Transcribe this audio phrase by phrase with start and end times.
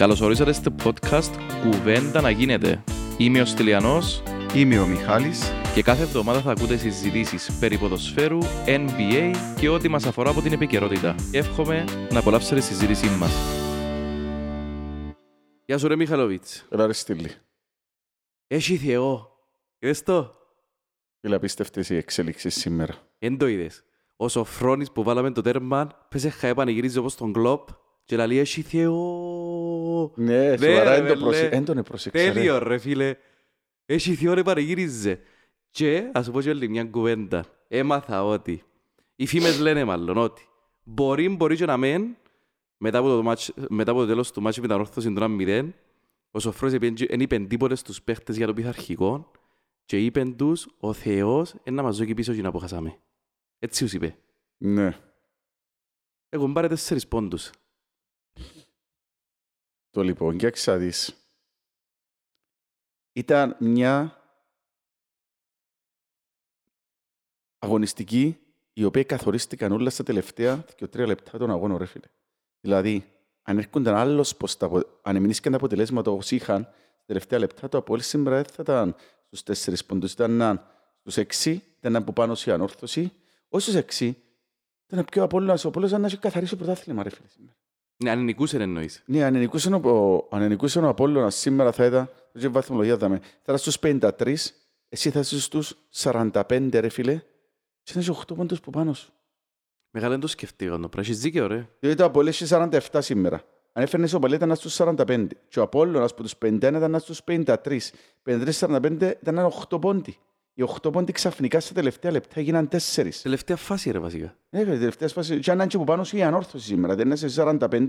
[0.00, 1.30] Καλώς ορίσατε στο podcast
[1.62, 2.84] «Κουβέντα να γίνεται».
[3.18, 4.22] Είμαι ο Στυλιανός
[4.54, 5.52] Είμαι ο Μιχάλης.
[5.74, 10.52] και κάθε εβδομάδα θα ακούτε συζητήσεις περί ποδοσφαίρου, NBA και ό,τι μας αφορά από την
[10.52, 11.14] επικαιρότητα.
[11.32, 13.32] Εύχομαι να απολαύσετε τη συζήτησή μας.
[15.66, 16.66] Γεια σου ρε Μιχαλοβίτς.
[16.70, 17.30] Έλα ρε Στυλί.
[18.46, 19.30] Έχει Θεό.
[19.78, 20.34] Είδες το;
[21.20, 22.94] Φίλε, απίστευτες οι εξελίξεις σήμερα.
[23.18, 23.84] Εν το είδες.
[24.16, 27.68] Ο Σοφρόνης που βάλαμε το τέρμα, πέσε χαέ πανηγυρίζει όπως τον κλόπ
[28.10, 30.12] και λέει έχει Θεό.
[30.16, 31.20] Ναι, σοβαρά, ρε, δεν το μελέ.
[31.20, 32.32] προσε- εν τον επρόσεξα, ρε.
[32.32, 33.16] Τέλειο ρε φίλε.
[33.86, 35.20] Έχει Θεό ρε πανηγύριζε.
[35.70, 37.44] Και ας σου πω και άλλη μια κουβέντα.
[37.68, 38.62] Έμαθα ότι,
[39.16, 40.48] οι φήμες λένε μάλλον ότι,
[40.82, 42.16] μπορεί, μπορεί και να μεν,
[42.76, 45.68] μετά από το, μάτς, μετά από το τέλος του μάτσου με την ορθώση του 1-0,
[46.30, 49.30] ο Σοφρός είπε- εν είπε τίποτε στους παίχτες για το πειθαρχικό
[49.84, 52.96] και είπε τους ο Θεός είναι να μας δώσει πίσω και να αποχασάμε.
[53.58, 54.16] Έτσι τους είπε.
[54.56, 54.96] Ναι.
[56.28, 57.50] Έχουν πάρει τέσσερις πόντους.
[59.90, 61.14] Το λοιπόν, για ξαδείς.
[63.12, 64.20] Ήταν μια
[67.58, 68.38] αγωνιστική
[68.72, 72.06] η οποία καθορίστηκαν όλα στα τελευταία και τρία λεπτά των αγώνων, ρε φίλε.
[72.60, 77.38] Δηλαδή, αν έρχονταν άλλος πως τα, απο- αν εμεινήσκαν τα αποτελέσματα όπως είχαν, στα τελευταία
[77.38, 78.94] λεπτά το Απόλλη σήμερα δεν θα ήταν
[79.26, 80.66] στους τέσσερις πόντους, ήταν να-
[81.00, 83.12] στους έξι, ήταν από πάνω σε ανόρθωση,
[83.48, 84.22] όχι στους έξι,
[84.86, 87.28] ήταν πιο Απόλλωνας, ο Απόλλωνας να έχει καθαρίσει το πρωτάθλημα, ρε φίλε.
[87.28, 87.56] σήμερα.
[88.02, 89.02] Ναι, αν νικούσαν εννοείς.
[89.06, 93.18] Ναι, αν νικούσε ο, αν νικούσε ο Απόλλωνας σήμερα θα ήταν, δεν ξέρω βαθμολογία δάμε,
[93.18, 94.34] θα ήταν στους 53,
[94.88, 97.22] εσύ θα είσαι στους 45 ρε φίλε,
[97.82, 99.12] και θα είσαι 8 πόντους που πάνω σου.
[99.90, 101.00] Μεγάλα δεν το σκεφτήκα, το πράγμα.
[101.00, 101.68] Έχεις δίκαιο, ρε.
[101.80, 103.42] Διότι το Απόλλη έχει 47 σήμερα.
[103.72, 107.20] Αν έφερνες ο Παλή ήταν στους 45 και ο Απόλλωνας που τους 51 ήταν στους
[107.24, 107.92] 53.
[108.24, 110.16] 53-45 ήταν 8 πόντι.
[110.60, 113.10] Οι 8 πόντι ξαφνικά στα τελευταία λεπτά έγιναν 4.
[113.22, 114.36] Τελευταία φάση, ρε, βασικά.
[114.50, 115.38] Ναι, φίλε, τελευταία σπάση.
[115.38, 116.94] Και αν είναι και που πάνω σου η ανόρθωση σήμερα.
[116.94, 117.86] Δεν είσαι 45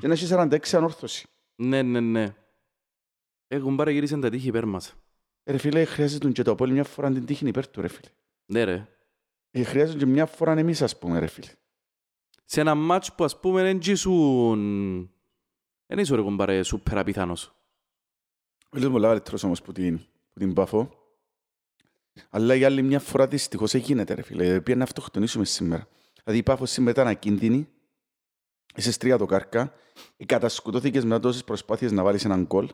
[0.00, 1.26] και να έχει 46 ανόρθωση.
[1.54, 2.34] Ναι, ναι, ναι.
[3.48, 4.94] Έχουν πάρει γυρίσαν τα τείχη υπέρ μας.
[5.42, 8.08] Ε, Ρε φίλε, χρειάζεται και το Απόλλη μια φορά την τύχη υπέρ του ρε φίλε.
[8.46, 8.86] Ναι, ρε.
[9.50, 11.52] Ε, Χρειάζεται και μια φορά εμείς ας πούμε ρε φίλε.
[12.44, 15.10] Σε ένα μάτς που ας πούμε δεν ήσουν...
[15.86, 17.54] Δεν ήσουν ρε κομπάρε σούπερ απιθανός.
[18.70, 19.98] Φίλος μου καλύτερος όμως που την,
[20.32, 21.03] που την Πάφο.
[22.30, 24.44] Αλλά για άλλη μια φορά δυστυχώς έγινε ρε φίλε.
[24.44, 25.88] Πήγαινε να αυτοκτονήσουμε σήμερα.
[26.24, 27.68] Δηλαδή η Πάφος σήμερα ήταν ακίνδυνη.
[28.74, 29.72] Είσαι τρία το κάρκα.
[30.16, 32.68] Ε, Κατασκουτώθηκες μετά τόσες προσπάθειες να βάλεις έναν γκολ.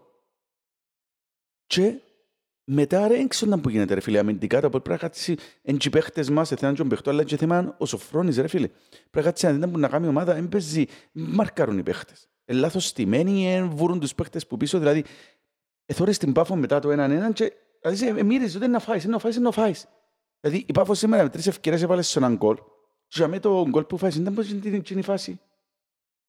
[1.67, 2.00] Και
[2.65, 4.19] μετά ρε έξω που γίνεται ρε φίλε.
[4.19, 7.25] Αμυντικά το πρέπει να κάτσει εν και οι παίχτες μας, εθνάν και τον παιχτό, αλλά
[7.25, 8.69] και θέμα ο Σοφρόνης ρε φίλε.
[8.69, 12.29] Πρέπει να κάτσει να δει που να κάνει η ομάδα, δεν παίζει, μαρκάρουν οι παίχτες.
[12.45, 15.05] Ε, λάθος στημένοι, ε, βουρούν τους παίχτες που πίσω, δηλαδή
[15.87, 19.03] εθώρες την Πάφο μετά το έναν έναν και δηλαδή, ε, μύριζε ότι είναι να φάεις,
[19.05, 19.87] είναι να φάεις, είναι να φάεις.
[20.41, 22.63] Δηλαδή η Πάφος σήμερα με τρεις ευκαιρίες έβαλες σε έναν γκολ και
[23.19, 25.41] για μένα το γκολ που φάεις ήταν πως είναι την εκείνη φάση.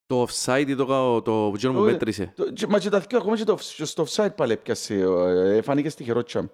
[0.05, 2.33] Το offside ή το, κα- το γύρω μου Το- μέτρησε.
[2.35, 5.61] Το- και- Μα και τα δυο ακόμα και το, και στο offside πάλι έπιασε, ε,
[5.61, 6.51] φάνηκε στη χερότσια μου.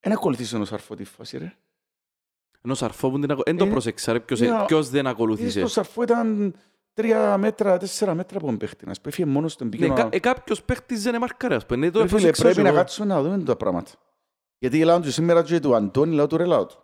[0.00, 1.52] Ένα ακολουθήσει τον Σαρφό τη φάση ρε.
[2.62, 3.52] Ενώ σαρφό που την ακολουθήσε.
[3.56, 4.20] Δεν το Ε, πρόσεξα, ρε.
[4.20, 5.60] Ποιος, ναι, ποιος δεν Είδες ακολούθησε.
[5.60, 6.54] το Σαρφό ήταν
[6.94, 8.86] τρία μέτρα, τέσσερα μέτρα από τον παίχτη.
[8.86, 11.78] Να έφυγε μόνος τον Ναι, πήγαινε κα- να- ε, κάποιος παίχτης δεν εμάρκαρε, ας πούμε.
[11.78, 12.76] Ναι, το Ρε φίλε, πρόσεξα πρέπει και να εγώ.
[12.76, 13.90] κάτσουμε να δούμε τα πράγματα.
[14.58, 16.76] Γιατί λάω του σήμερα και του Αντώνη, λάω του ρε λάω του.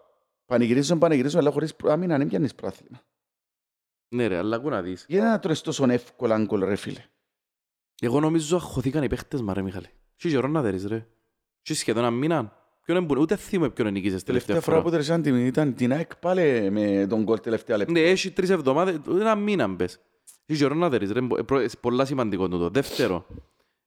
[0.46, 3.00] Πανηγυρίζουν, πανηγυρίζουν, αλλά χωρίς άμυνα δεν πιάνεις πράθυμα.
[4.14, 5.04] Ναι, ρε, αλλά ακού να δεις.
[5.08, 7.04] Γιατί να τρως τόσο εύκολα γκολ ρε φίλε.
[8.00, 9.88] Εγώ νομίζω αχωθήκαν οι παίχτες μας, ρε, Μιχάλη.
[10.16, 11.06] Τι καιρό να δέρεις, ρε.
[11.62, 12.65] Τι σχεδόν ένα μήνα.
[12.86, 14.88] Ποιον εμπο- Ούτε θυμούμαι ποιον νικήσες τελευταία Τελευταία φορά φορά.
[14.88, 17.92] που τρεσάν την ήταν την ΑΕΚ πάλι με τον γκολ τελευταία λεπτά.
[17.92, 19.98] Ναι, έχει τρεις εβδομάδες, ένα μήνα μπες.
[20.46, 21.20] Τι καιρό να δέρεις, ρε.
[21.20, 22.70] Μπο- ε, προ- ε, Πολλά σημαντικό τούτο.
[22.70, 23.26] Δεύτερο,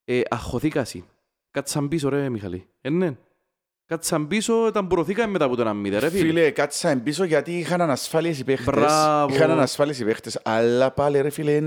[0.05, 1.03] ε, αχωθήκασαι.
[1.51, 2.67] Κάτσαν πίσω, ρε, Μιχαλή.
[2.81, 3.15] Ε, ναι.
[3.85, 6.25] Κάτσαν πίσω, ήταν προωθήκαν μετά από το ένα μηδέν, ρε, φίλε.
[6.25, 8.73] Φίλε, κάτσα πίσω γιατί είχαν ανασφάλειες οι παίχτες.
[8.73, 9.33] Μπράβο.
[9.35, 11.61] Είχαν ανασφάλειες οι παίχτες, αλλά πάλι ρε φίλε,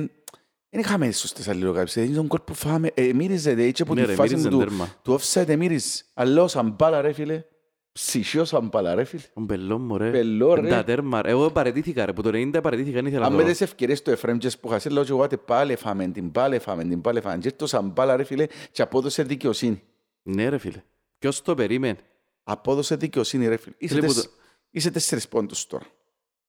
[0.73, 2.05] δεν είχαμε σωστές αλληλογάψεις.
[2.07, 4.51] Είναι τον γκολ που φάμε, ε, μύριζε, δε, έτσι από Ναι, τη ρε, φάση μύριζε
[4.51, 4.95] μου του, τέρμα.
[5.03, 6.03] του offside, ε, μύριζε.
[6.15, 7.45] Αλλά ο Σαμπάλα ρε φίλε,
[7.93, 9.23] ψυχιό Σαμπάλα ρε φίλε.
[9.35, 10.11] Ο Μπελό μου, ρε.
[10.11, 10.69] Μπελό, ρε.
[10.69, 11.21] Τα τέρμα.
[11.25, 12.13] Εγώ παρετήθηκα, ρε.
[12.13, 13.53] Που το 90 παρετήθηκα, δεν ήθελα Αν να με το δω.
[13.53, 16.59] τις ευκαιρίες του Εφραίμ και που χασέ, λέω και εγώ, «Άτε, πάλι φάμε την, πάλι
[16.59, 17.39] φάμε την, πάλι φάμε.
[17.39, 19.83] Και το Σαμπάλα ρε φίλε, και απόδοσε δικαιοσύνη.
[20.23, 20.83] Ναι, ρε, φίλε.
[21.19, 21.97] Ποιος το περίμενε;
[22.45, 23.75] Απόδοσε δικαιοσύνη ρε φίλε.
[23.79, 24.29] Είσαι, Φίλε, που τεσ...
[24.71, 25.85] είσαι τέσσερις πόντους τώρα.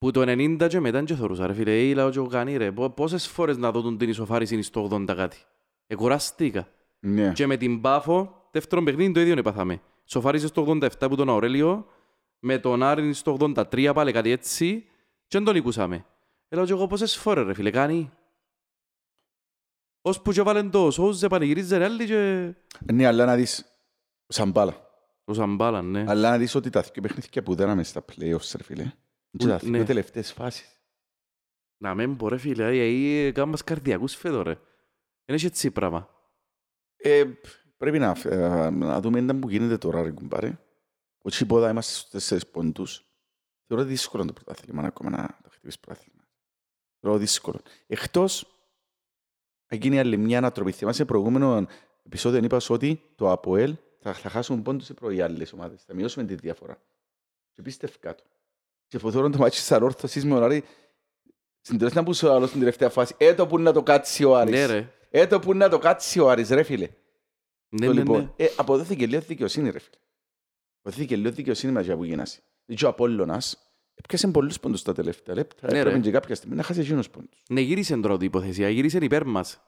[0.03, 1.89] Που το 90 και μετά και θωρούσα, ρε φίλε.
[1.89, 2.71] Ε, λαό και εγώ κάνει, ρε.
[2.71, 5.37] Πο- Πόσες φορές να δω την ισοφάριση στο 80 κάτι.
[5.87, 6.67] Εκουραστήκα.
[6.99, 7.31] Ναι.
[7.31, 9.81] Και με την Πάφο, δεύτερο παιχνίδι το ίδιο έπαθαμε.
[10.05, 11.85] Σοφάρισε στο 87 που τον Αουρέλιο,
[12.39, 14.81] με τον Άρη στο 83 πάλι κάτι έτσι,
[15.27, 16.05] και δεν τον νικούσαμε.
[16.47, 18.11] Έλα και εγώ πόσες φορές ρε φίλε κάνει.
[20.01, 22.53] Ως που και βάλεν το Σόουζε πανηγυρίζε ρε άλλοι και...
[22.93, 23.65] Ναι, αλλά να δεις,
[24.27, 24.87] Σαμπάλα.
[25.25, 26.05] Ο Σαμπάλαν, ναι.
[26.07, 28.91] Αλλά να δεις ότι τα δύο παιχνίδια που δέραμε στα playoffs, ρε φίλε.
[29.37, 29.77] Και τα ναι.
[29.77, 30.77] δύο τελευταίες φάσεις.
[31.77, 34.57] Να μην πω ρε φίλε, ε, ε, κάνουμε μας καρδιακούς φέτο ρε.
[35.25, 36.09] Είναι και έτσι πράγμα.
[36.95, 37.23] Ε,
[37.77, 40.59] πρέπει να, ε, να δούμε ήταν που γίνεται τώρα, ρε κουμπάρε.
[41.21, 43.05] Όχι πόδα είμαστε στους τέσσερις πόντους.
[43.67, 46.27] Θεωρώ δύσκολο το πρωτάθλημα ακόμα να το χτυπήσεις πρωτάθλημα.
[46.99, 47.61] Θεωρώ δύσκολο.
[47.87, 48.47] Εκτός,
[49.67, 50.71] εκείνη η άλλη μια ανατροπή.
[50.71, 51.67] Θυμάσαι προηγούμενο
[52.03, 55.83] επεισόδιο είπας σου ότι το ΑΠΟΕΛ θα, θα χάσουμε πόντους σε πρωί άλλες ομάδες.
[55.83, 56.81] Θα μειώσουμε τη διαφορά.
[57.51, 58.23] Και πίστευκα το.
[58.93, 60.63] Και φοθώρον το μάτσι της ανόρθωσης με ωράρι
[61.61, 63.15] στην τελευταία που σου άλλο στην τελευταία φάση.
[63.17, 64.53] Έτο που να το κάτσει ο Άρης.
[64.53, 64.91] Ναι ρε.
[65.09, 66.89] Έτο που να το κάτσει ο Άρης, ρε φίλε.
[67.69, 68.45] Ναι, Το ναι, λοιπόν, ναι.
[68.45, 69.95] ε, αποδόθηκε λίγο δικαιοσύνη, ρε φίλε.
[70.81, 72.41] Αποδόθηκε λίγο δικαιοσύνη μαζί που γίνασε.
[72.65, 75.71] Δηλαδή ο Απόλλωνας έπιασε πολλούς πόντους τα τελευταία λεπτά.
[75.71, 76.01] Ναι, Έπρεπε ρε.
[76.01, 77.43] και κάποια στιγμή να χάσει εκείνους πόντους.
[77.49, 78.71] Ναι, γύρισε τώρα η υπόθεση.
[78.71, 79.61] Γύρισε υπέρ μας.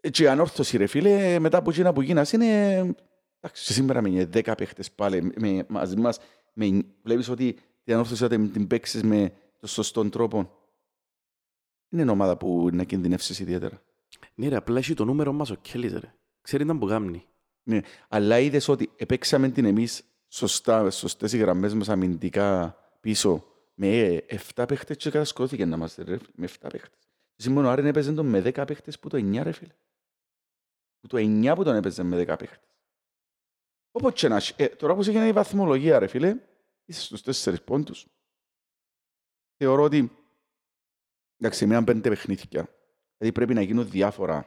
[0.00, 2.76] Ε, Και η ανόρθωση, ρε φίλε, μετά από εκείνα που γίνασε είναι...
[3.40, 6.18] Εντάξει, και σήμερα με 10 παίχτες πάλι με, μαζί μας.
[6.52, 10.58] Με, βλέπεις ότι την ανόρθωση θα την την παίξεις με τον σωστό τρόπο.
[11.88, 13.82] Είναι ομάδα που να κινδυνεύσεις ιδιαίτερα.
[14.34, 16.14] Ναι ρε, απλά έχει το νούμερο μας ο Κέλλης ρε.
[16.40, 17.26] Ξέρει ήταν που κάνει.
[17.62, 17.80] Ναι.
[18.08, 23.44] Αλλά είδες ότι επέξαμε την εμείς σωστά, σωστές οι γραμμές μας αμυντικά πίσω
[23.74, 24.22] με
[24.54, 27.08] 7 παίχτες και κατασκόθηκε να είμαστε ρε, με 7 παίχτες.
[27.36, 29.74] Σήμερα ο Άρεν έπαιζε τον με 10 παίχτες που το 9 ρε φίλε.
[31.00, 32.68] Που το 9 που τον έπαιζε με 10 παίχτες.
[33.90, 34.54] Όπως και να έχει.
[34.56, 36.36] Ε, τώρα που έγινε η βαθμολογία ρε φίλε,
[36.90, 38.06] είσαι στους 4 πόντους.
[39.56, 40.10] Θεωρώ ότι
[41.36, 42.68] εντάξει, μείναν 5 παιχνίδια.
[43.16, 44.40] Δηλαδή πρέπει να γίνουν διάφορα.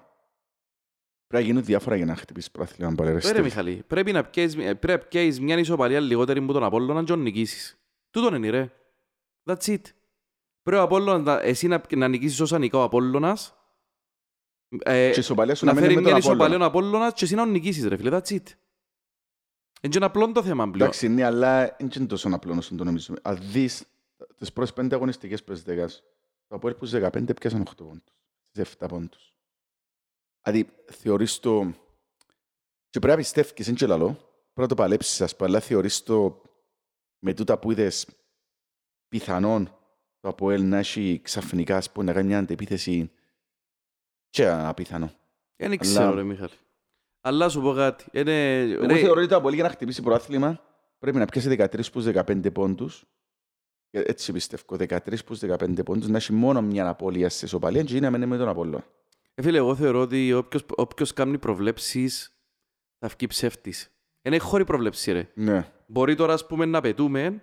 [1.27, 3.41] Πρέπει να γίνουν διάφορα για να χτυπήσεις πρόθυλα πάλι ρε Ρε Στέφη.
[3.41, 7.05] Μιχαλή, πρέπει να πιέσεις, ε, πρέπει να πιέσεις μια ισοπαλία λιγότερη που τον Απόλλωνα και
[7.05, 7.77] τον νικήσεις.
[8.09, 8.71] Τούτον είναι ρε.
[9.49, 9.81] That's it.
[10.61, 13.55] Πρέπει ο Απόλλωνας, να- εσύ να, να νικήσεις όσα νικά ο Απόλλωνας,
[14.83, 16.65] ε, Και η ισοπαλία σου να να μένει φέρει με τον μια ισοπαλία Απόλλωνα.
[16.65, 18.09] ο Απόλλωνας και εσύ να τον νικήσεις ρε φίλε.
[18.13, 18.43] That's it.
[19.83, 20.79] Είναι και απλό το θέμα πλέον.
[20.81, 23.17] Εντάξει, ναι, αλλά δεν είναι τόσο απλό όσο το νομίζουμε.
[23.21, 23.85] Αν δεις
[24.37, 26.03] τις πρώτες πέντε αγωνιστικές πες δέκας,
[26.47, 28.13] το Αποέλ που στις 15 πιάσαν 8 πόντους,
[28.49, 29.35] στις 7 πόντους.
[30.43, 31.73] Δηλαδή, θεωρείς το...
[32.89, 34.11] Και πρέπει να πιστεύεις, είναι και λαλό,
[34.53, 36.41] πρέπει να το παλέψεις, ας πούμε, αλλά θεωρείς το
[37.19, 38.07] με τούτα που είδες
[39.07, 39.65] πιθανόν
[40.19, 43.11] το Αποέλ να έχει ξαφνικά, ας πούμε, να κάνει μια αντεπίθεση
[44.29, 45.11] και απίθανο.
[45.55, 46.51] Δεν ξέρω Αλλά- ρε Μιχαλή.
[47.25, 48.05] Αλλά σου πω κάτι.
[48.11, 50.59] Είναι, Εγώ ρε, θεωρώ ότι το Αποέλ για να χτυπήσει προάθλημα
[50.99, 53.03] πρέπει να πιάσει 13 προς 15 πόντους.
[53.89, 54.63] Ε, Έτσι πιστεύω.
[54.79, 58.37] 13 προς 15 πόντους να έχει μόνο μια απώλεια σε ισοπαλία και να μένει με
[58.37, 58.83] τον Απόλλωνα.
[59.33, 62.37] Ε, Φίλε, εγώ θεωρώ ότι όποιος, όποιος κάνει προβλέψεις
[62.99, 63.91] θα βγει ψεύτης.
[64.21, 65.29] Είναι χώρη προβλέψη ρε.
[65.33, 65.71] Ναι.
[65.87, 67.41] Μπορεί τώρα ας πούμε να πετούμε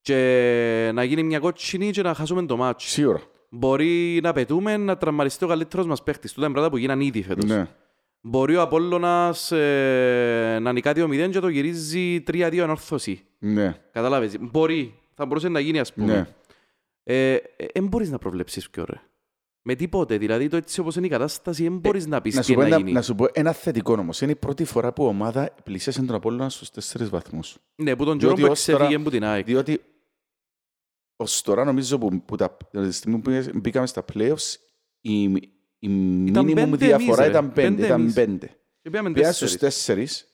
[0.00, 2.88] και να γίνει μια κότσινη και να χάσουμε το μάτσο.
[2.88, 3.22] Σίγουρα.
[3.50, 6.32] Μπορεί να πετούμε να τραυματιστεί ο καλύτερος μας παίχτης.
[6.32, 7.44] Τούτα είναι πράγματα που γίναν ήδη φέτος.
[7.44, 7.66] Ναι.
[8.20, 13.22] Μπορεί ο Απόλλωνας ε, να νικά 2-0 και το γυρίζει 3-2 ανόρθωση.
[13.38, 13.76] Ναι.
[13.92, 14.36] Κατάλαβες.
[14.40, 14.94] Μπορεί.
[15.14, 16.12] Θα μπορούσε να γίνει ας πούμε.
[16.12, 16.26] Ναι.
[17.02, 17.42] Ε, ε,
[17.72, 19.02] εν μπορείς να προβλέψεις πιο ωραία.
[19.62, 20.18] Με τίποτε.
[20.18, 22.60] Δηλαδή το έτσι όπως είναι η κατάσταση δεν μπορείς να πεις Να τι σου, πω
[22.60, 22.92] να ένα, γίνει.
[22.92, 24.20] να σου πω ένα θετικό όμως.
[24.20, 27.56] Είναι η πρώτη φορά που η ομάδα πλησίασε τον Απόλλωνα στους 4 βαθμούς.
[27.74, 29.44] Ναι, που τον καιρό Διότι που ως τώρα- εξέφυγε που την ΑΕΚ.
[29.44, 29.80] Διότι
[31.16, 34.54] ως τώρα νομίζω που, που τα, τη στιγμή που μπήκαμε στα playoffs
[35.00, 35.24] η,
[35.78, 37.26] η minimum πέντε διαφορά εμείς, ρε.
[37.26, 37.52] ήταν 5.
[37.54, 38.14] Πέντε Ήταν εμείς.
[38.16, 38.38] 5.
[38.82, 39.36] Και πήγαμε Πήγαν τέσσερις.
[39.36, 40.32] στους τέσσερις.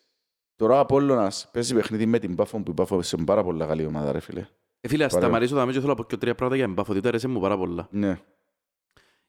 [0.56, 3.86] Τώρα ο Απόλλωνας παίζει παιχνίδι με την Πάφο που η Πάφο σε πάρα πολλά καλή
[3.86, 4.46] ομάδα ρε φίλε.
[4.80, 5.28] Ε, φίλε, ας Παρέα.
[5.28, 7.40] σταματήσω να μην θέλω να πω και τρία πράγματα για την Πάφο, διότι αρέσει μου
[7.40, 7.88] πάρα πολλά.
[7.90, 8.18] Ναι.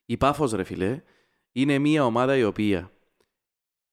[0.06, 1.02] Η Πάφος, ρε φίλε,
[1.52, 2.92] είναι μια ομάδα η οποία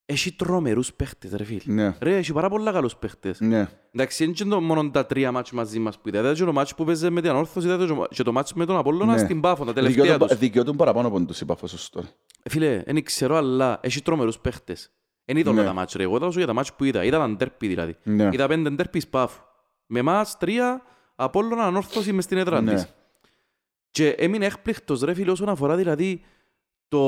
[0.07, 1.61] έχει τρομερούς παίχτες, ρε φίλε.
[1.75, 1.95] Ναι.
[2.01, 3.41] Ρε, έχει πάρα πολλά καλούς παίχτες.
[3.41, 3.69] Ναι.
[3.93, 6.19] Εντάξει, είναι και το μόνο τα τρία μάτς μαζί μας που είδα.
[6.19, 8.77] Είδατε και το μάτς που παίζε με την Ανόρθωση, είδατε και το μάτς με τον
[8.77, 9.19] Απόλλωνα Ναι.
[9.19, 10.39] στην Πάφο, τα τελευταία Δικαιώτουν- τους.
[10.39, 12.07] Δικαιώτουν παραπάνω από τους η Πάφος ως τώρα.
[12.43, 14.91] Ε, Φίλε, δεν ξέρω, αλλά έχει τρομερούς παίχτες.
[15.25, 15.67] Εν είδα όλα Ναι.
[15.67, 16.03] τα μάτς, ρε.
[16.03, 17.05] Εγώ είδα για τα μάτς που είδα.
[17.05, 17.97] Είδα τα ντέρπι δηλαδή.
[18.03, 18.29] Ναι.
[18.33, 19.41] Είδα πέντε ντέρπις Πάφου.
[19.87, 20.83] Με εμάς τρία
[21.15, 22.75] Απόλλωνα Ανόρθωση μες στην έδρα Ναι.
[22.75, 22.95] της.
[23.91, 26.21] Και έμεινε έκπληκτος ρε φίλε όσον αφορά δηλαδή
[26.89, 26.99] το...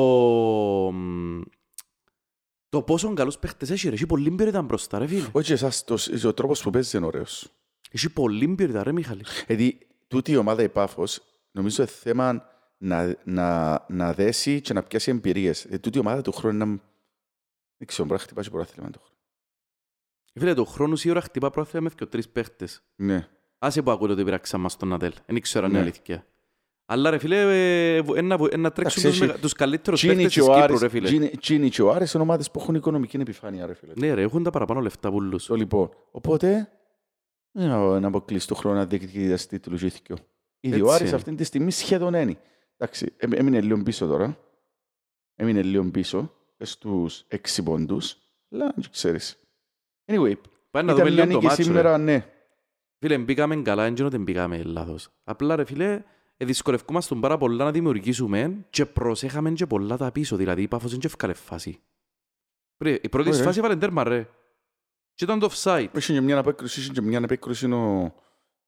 [2.75, 3.95] το πόσο καλούς παίχτες έχει ρε.
[3.95, 5.28] Έχει πολύ ποιότητα μπροστά ρε φίλε.
[5.33, 5.97] Όχι εσάς, το,
[6.28, 7.49] ο τρόπος που παίζεις είναι ωραίος.
[7.90, 9.25] Έχει πολύ ποιότητα ρε Μιχάλη.
[9.47, 9.78] Δηλαδή,
[10.09, 15.11] τούτη η ομάδα η Πάφος, νομίζω είναι θέμα να, να, να δέσει και να πιάσει
[15.11, 15.64] εμπειρίες.
[15.64, 16.81] Ε, τούτη η ομάδα του χρόνου είναι...
[17.76, 19.19] Δεν ξέρω, μπορεί να χτυπάσει πρωτάθλημα του χρόνου.
[20.35, 22.83] Φίλε, το χρόνο σίγουρα χτυπά πρόθυμα με και τρεις παίχτες.
[22.97, 23.28] Ναι.
[23.59, 25.12] Άσε που ακούτε ότι πειράξα μας στον Νατέλ.
[25.26, 25.87] Δεν ξέρω αν είναι Ναι.
[25.87, 26.26] αλήθεια.
[26.86, 27.40] Αλλά ρε φίλε,
[27.96, 30.40] ε, βο- ένα βο- ένα τρέξουν Εντάξει, τους, έχει- μεγα- τους καλύτερους Τσίνι παίχτες και
[30.40, 31.06] της ο Κύπρου Άρης, ρε φίλε.
[31.06, 33.92] Τσίνι- Τσίνι και ο Άρης είναι ομάδες που έχουν οικονομική επιφάνεια, ρε φίλε.
[33.96, 35.46] Ναι ρε, έχουν τα παραπάνω λεφτά πουλούς.
[35.46, 35.90] Το λοιπόν.
[36.10, 36.68] Οπότε,
[37.50, 40.14] δεν είναι να αποκλείσει το χρόνο να διεκδικήσει τίτλου ζήθηκε.
[40.60, 41.16] Ήδη ο Έτσι Άρης είναι.
[41.16, 42.36] αυτή τη στιγμή σχεδόν είναι.
[42.76, 44.38] Εντάξει, έμ- έμεινε λίγο πίσω τώρα.
[45.34, 48.16] Έμεινε λίγο πίσω στους έξι πόντους.
[48.50, 49.38] Αλλά δεν ξέρεις.
[50.12, 50.32] Anyway,
[50.70, 51.62] Πάμε να ήταν δούμε μια λίγο το νίκη μάτσο ρε.
[51.62, 52.26] σήμερα, ναι.
[52.98, 55.08] Φίλε, μπήκαμε καλά, δεν ότι μπήκαμε λάθος.
[55.24, 56.02] Απλά ρε φίλε,
[56.36, 60.90] ε, δυσκολευκούμαστε πάρα πολλά να δημιουργήσουμε και προσέχαμε και πολλά τα πίσω, δηλαδή η Πάφος
[60.90, 61.78] δεν και ευκάλε φάση.
[62.78, 63.42] Ρε, Η πρώτη Ωραία.
[63.42, 64.28] φάση έβαλε τέρμα ρε.
[65.14, 65.86] Και ήταν το offside.
[65.96, 68.12] Είχε και μια απέκρουση, είχε και μια απέκρουση ο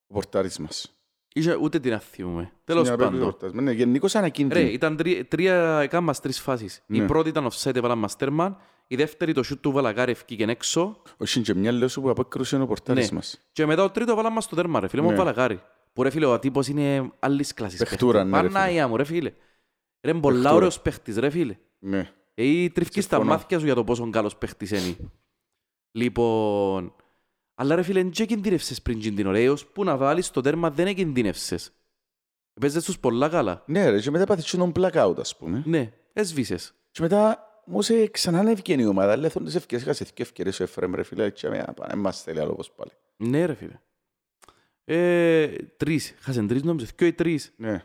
[0.09, 0.91] ο πορτάρης μας.
[1.35, 2.53] Είχε ούτε την αθιούμε.
[2.65, 3.31] Τέλος Μια απέκρουση ο πάντων.
[3.31, 3.65] πορτάρης μας.
[3.65, 4.69] Ναι, γενικώς Ρε, ανακίνδυνο.
[4.69, 6.83] ήταν τρία, τρία έκαναν μας τρεις φάσεις.
[6.87, 7.07] Η Ναι.
[7.07, 8.61] πρώτη ήταν offside, έβαλαν μας τέρμα.
[8.87, 11.03] Η δεύτερη το shoot του Βαλακάρη ευκήκε έξω.
[11.17, 13.17] Όχι, και μια λέω σου που απέκρουσε ο πορτάρης Ναι.
[13.17, 13.41] μας.
[13.53, 15.17] Και μετά το τρίτο βάλαν μας το τέρμα ρε φίλε μου Ναι.
[15.17, 15.61] Βαλακάρη.
[15.97, 18.33] Που ρε φίλε ο τύπος είναι άλλης κλάσης Παιχτούρα, παίχτης.
[18.33, 18.59] ναι, ρε, φίλε.
[18.59, 19.33] Πανάγια μου ρε φίλε.
[20.01, 20.55] Ρε είναι πολλά Παιχτούρα.
[20.57, 21.57] ωραίος παίχτης ρε φίλε.
[21.79, 22.11] Ναι.
[22.35, 23.37] Ή τριφκείς στα Συμφωνώ.
[23.39, 24.97] μάτια σου για το πόσο καλός παίχτης είναι.
[25.93, 26.95] Λοιπόν...
[27.55, 29.39] Αλλά ρε φίλε, δεν κινδύνευσες πριν τζιν την ώρα.
[29.39, 31.73] Έως που να βάλεις το τέρμα δεν κινδύνευσες.
[32.61, 33.63] Παίζες τους πολλά καλά.
[33.67, 35.63] Ναι ρε, και μετά πάθεις και τον blackout ας πούμε.
[35.67, 36.75] Ναι, έσβησες.
[36.91, 40.15] Και μετά μου σε ξανά ανέβηκε η ομάδα, λέει θέλουν τις ευκαιρίες, είχα σε δύο
[40.25, 42.91] ευκαιρίες ο Εφραίμ ρε φίλε, και με πάνε μας θέλει άλλο όπως πάλι.
[43.17, 43.81] Ναι ρε φίλε.
[44.89, 46.15] Ε, τρεις.
[46.19, 46.95] Χάσαν τρεις νόμιζες.
[46.95, 47.53] Ποιο οι τρεις.
[47.57, 47.85] Ναι.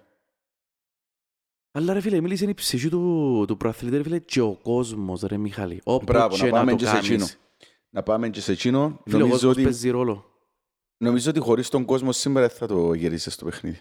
[1.72, 5.38] Αλλά ρε φίλε, μίλησε η ψυχή του, του προαθλητή ρε φίλε και ο κόσμος ρε
[5.38, 5.82] Μιχάλη.
[5.84, 7.10] Όπου Μπράβο, και να πάμε το και σε κάνεις.
[7.10, 7.26] εκείνο.
[7.90, 9.00] Να πάμε και σε εκείνο.
[9.06, 10.26] Φίλε, ο Νομίζω κόσμος ότι, παίζει ρόλο.
[10.98, 13.80] νομίζω ότι χωρίς τον κόσμο σήμερα δεν θα το γυρίσεις στο παιχνίδι.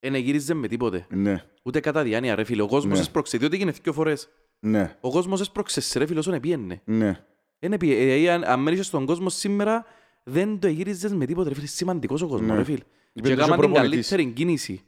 [0.00, 1.06] Ε, ναι, γύριζε με τίποτε.
[1.10, 2.62] Ναι, Ούτε κατά διάνοια ρε φίλε.
[2.62, 3.00] Ο κόσμος Ναι.
[3.00, 3.38] έσπρωξε.
[3.38, 4.28] Διότι έγινε δύο φορές.
[4.58, 6.82] ναι, Ο κόσμος έσπρωξε σε ρε φίλε όσον επίενε.
[6.84, 7.24] ναι.
[7.60, 7.92] Είναι επί...
[7.94, 9.84] ε, αν, αν μένεις στον κόσμο σήμερα
[10.28, 11.66] δεν το γύριζες με τίποτε ρε φίλε.
[11.66, 12.56] Σημαντικός ο κόσμος Ναι.
[12.56, 12.82] ρε φίλε.
[13.12, 14.08] Είπε Και το έκαναν την προπονητής.
[14.08, 14.80] καλύτερη κίνηση.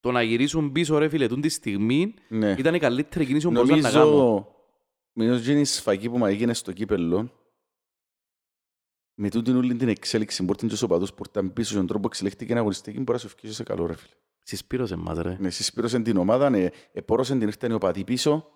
[0.00, 2.54] Το να γυρίσουν πίσω ρε φίλε τούν τη στιγμή Ναι.
[2.58, 4.08] ήταν η καλύτερη κίνηση που μπορούσαν να κάνουν.
[4.12, 4.46] Νομίζω,
[5.12, 7.32] νομίζω ότι η σφαγή που μου έγινε στο κύπελλο
[9.14, 11.86] με τούτην όλη την εξέλιξη που ήρθαν και ο παδούς που ήρθαν πίσω και τον
[11.86, 14.12] τρόπο που εξελίχθηκε ένα αγωνιστική μπορεί να σου ευκαιρίσει σε καλό ρε φίλε.
[14.44, 15.36] Συσπήρωσες μας ρε.
[15.40, 18.46] Ναι, συσπήρωσαν την ομάδα, ναι, επόρωσαν την ήρθαν οι οπαδοί πίσω.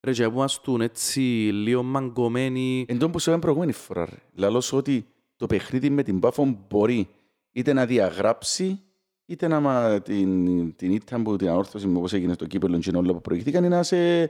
[0.00, 1.20] Ρε και που ήμασταν έτσι
[1.52, 2.84] λίγο μαγκωμένοι.
[2.88, 4.16] Εν τόν που σου είπαν προηγούμενη φορά ρε.
[4.34, 7.08] Λαλώ σου ότι το παιχνίδι με την Πάφο μπορεί
[7.52, 8.82] είτε να διαγράψει
[9.26, 12.96] είτε να μα, την, την ήττα που την ανόρθωση με όπως έγινε στο κύπελλο και
[12.96, 14.22] όλα που προηγηθήκαν ή να σε,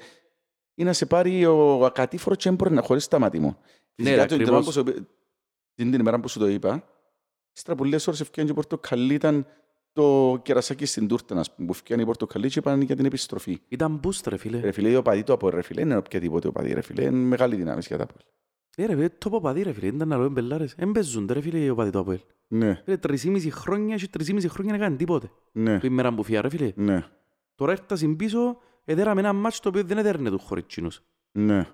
[0.74, 3.46] ή να σε πάρει ο ακατήφορο και έμπορε να χωρίς σταματημό.
[3.48, 4.64] Ναι, Φυσικά, ρε, τον ακριβώς.
[4.64, 5.06] τρόπο που σου-
[5.74, 6.84] την, την ημέρα που σου το είπα,
[7.56, 9.46] ύστερα πολλές ώρες ευκαιρία και η πορτοκαλί ήταν
[10.02, 13.60] το κερασάκι στην τούρτα, ας πούμε, που ευκαιρία η πορτοκαλί και είπαν για την επιστροφή.
[13.68, 14.60] Ήταν boost ρε φίλε.
[14.60, 17.56] Ρε φίλε, οι οπαδοί του από ρε φίλε, είναι οποιαδήποτε οπαδοί ρε φίλε, είναι μεγάλη
[17.56, 18.24] δύναμη για τα πόλη.
[18.76, 19.86] Ε ρε φίλε, το παπαδί ρε φίλε.
[19.86, 20.74] Ήταν να λέω μπελάρες.
[20.76, 22.18] Εν παίζονται ρε φίλε οι οπαδοί του Αποέλ.
[22.48, 25.30] Ναι, Φίλε, τρεις χρόνια και τρεις χρόνια να κάνει τίποτε.
[25.52, 26.72] ναι, Που ημέρα που φύγα ρε φίλε.
[26.76, 27.04] ναι,
[27.54, 31.02] Τώρα έφτασαν πίσω, έδεραμε ένα μάτσο το οποίο δεν έδερνε τους χωρίς τσίνους.
[31.32, 31.66] ναι.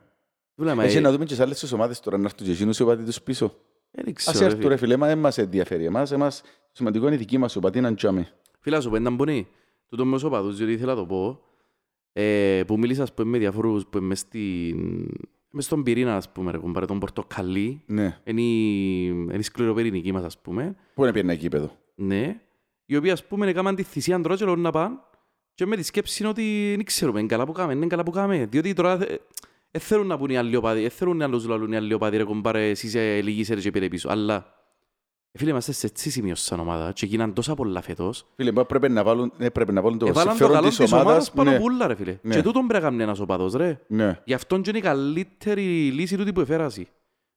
[0.57, 2.53] Φίλε, μα, Έχει ε, να δούμε και σε άλλες τις ομάδες τώρα να έρθουν και
[2.53, 3.55] εκείνους οι οπαδοί τους πίσω.
[3.91, 4.69] δεν Ας ξέρω, ρε έρθουν φίλε.
[4.75, 7.81] ρε φίλε, μα δεν μας ενδιαφέρει εμάς, εμάς το σημαντικό είναι η δική μας οπαδοί
[7.81, 8.29] να τζάμε.
[8.61, 9.47] Φίλα σου πω, ήταν πονή.
[9.89, 11.41] Τούτο με τους οπαδούς, διότι ήθελα να το πω,
[12.13, 15.09] ε, που μίλησα ας πούμε, με διαφορούς που μες, στην...
[15.51, 20.13] μες στον πυρήνα, ας πούμε, ρε, κουμπάρε, τον Πορτοκαλί, Ναι, είναι η, είναι η σκληροπυρηνική
[20.13, 22.41] μας, ας πούμε, πού είναι πιένα εκεί παιδό; ναι,
[22.87, 24.99] οι οποίοι, ας πούμε, έκαναν τη θυσία αντρό και λόγουν να πάνε
[25.55, 28.11] και με τη σκέψη είναι ότι δεν ξέρουμε, είναι καλά που κάμε, είναι καλά που
[28.11, 29.21] κάμε, διότι τώρα ε,
[29.71, 32.17] δεν θέλουν να πούν οι άλλοι οπαδοί, δεν θέλουν να τους λαλούν οι άλλοι οπαδοί,
[32.17, 34.43] ρε, κουμπάρε, εσύ είσαι λυγίσαι ρε και πήρε πίσω, αλλά, ε,
[35.39, 38.89] φίλε, είμαστε σε έτσι σημείο σαν ομάδα και γίναν τόσα πολλά φέτος, Φίλε, μα πρέπει
[38.89, 41.31] να βάλουν, ναι, πρέπει να βάλουν το Εβάλαν το συμφέρον καλό της της ομάδας ομάδας.
[41.33, 42.19] πάνω Ναι, από όλα ρε φίλε.
[42.23, 42.35] Ναι.
[42.35, 43.81] Και τούτον πρέπει να κάνει ένας οπαδός ρε.
[43.87, 46.87] ναι, Γι' αυτόν και είναι η καλύτερη λύση τούτη που εφέρασε.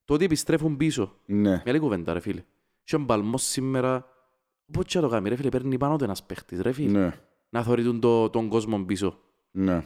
[0.06, 1.16] Το ότι επιστρέφουν πίσω.
[1.26, 1.50] ναι.
[1.52, 2.44] Με άλλη κουβέντα ρε φίλε.
[2.84, 4.06] Και ο Μπαλμός σήμερα,
[4.72, 7.00] πώς και να το κάνει ρε φίλε, παίρνει πάνω του ένας παίχτης ρε φίλε.
[7.00, 9.20] Ναι, Να θωρητούν το, τον κόσμο πίσω.
[9.52, 9.84] ναι.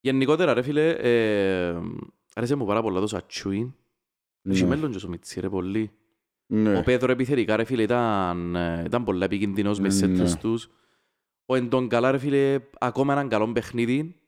[0.00, 1.76] Γενικότερα ρε φίλε, ε,
[2.34, 3.74] άρεσε μου πάρα πολλά το Σατσούιν.
[4.42, 4.68] Έχει Ναι.
[4.68, 5.90] μέλλον και στο Μιτσί ρε πολύ.
[6.50, 6.78] Ναι.
[6.78, 10.08] Ο Πέδρο επιθερικά ρε φίλε ήταν, ε, ήταν πολλά επικίνδυνος μες Ναι.
[10.08, 10.68] σέτρες τους.
[11.46, 14.20] Ο Εντον καλά ρε φίλε, ακόμα έναν καλό παιχνίδι.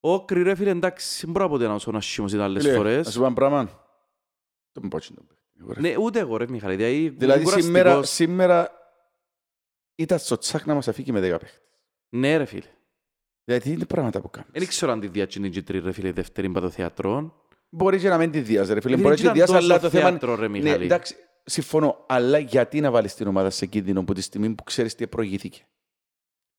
[0.00, 2.44] Ο Κρυ ρε φίλε εντάξει, δεν μπορώ να πω ότι ήταν όσο να σίμως ήταν
[2.44, 3.08] άλλες Φίλε, Να φορές.
[3.12, 3.64] σου πω ένα πράγμα.
[4.72, 5.80] Το μου πω έτσι το παιχνίδι, ρε.
[5.88, 7.64] Ναι, ούτε εγώ ρε Μιχαλή, δηλαδή Δηλαδή κουραστικός.
[7.76, 8.70] σήμερα, σήμερα
[9.94, 11.60] ήταν στο τσάκ να μας αφήκει με δέκα παίχτες.
[12.08, 12.70] Ναι ρε φίλε.
[13.44, 14.50] Δηλαδή είναι πράγματα που κάνεις.
[14.52, 17.34] Δεν ξέρω αν τη διάτσινη και τρί ρε φίλε δεύτερη παντοθεατρών.
[17.68, 18.94] Μπορεί και να μην τη διάς, ρε φίλε.
[18.94, 20.84] Δεν Μπορεί και να τη ήταν διάς, αλλά τόσο το θέμα θέατρο, ρε, Ναι, Μιχάλη.
[20.84, 21.14] εντάξει,
[21.46, 22.04] συμφωνώ.
[22.08, 25.66] Αλλά γιατί να βάλεις την ομάδα σε κίνδυνο από τη στιγμή που ξέρεις τι προηγήθηκε;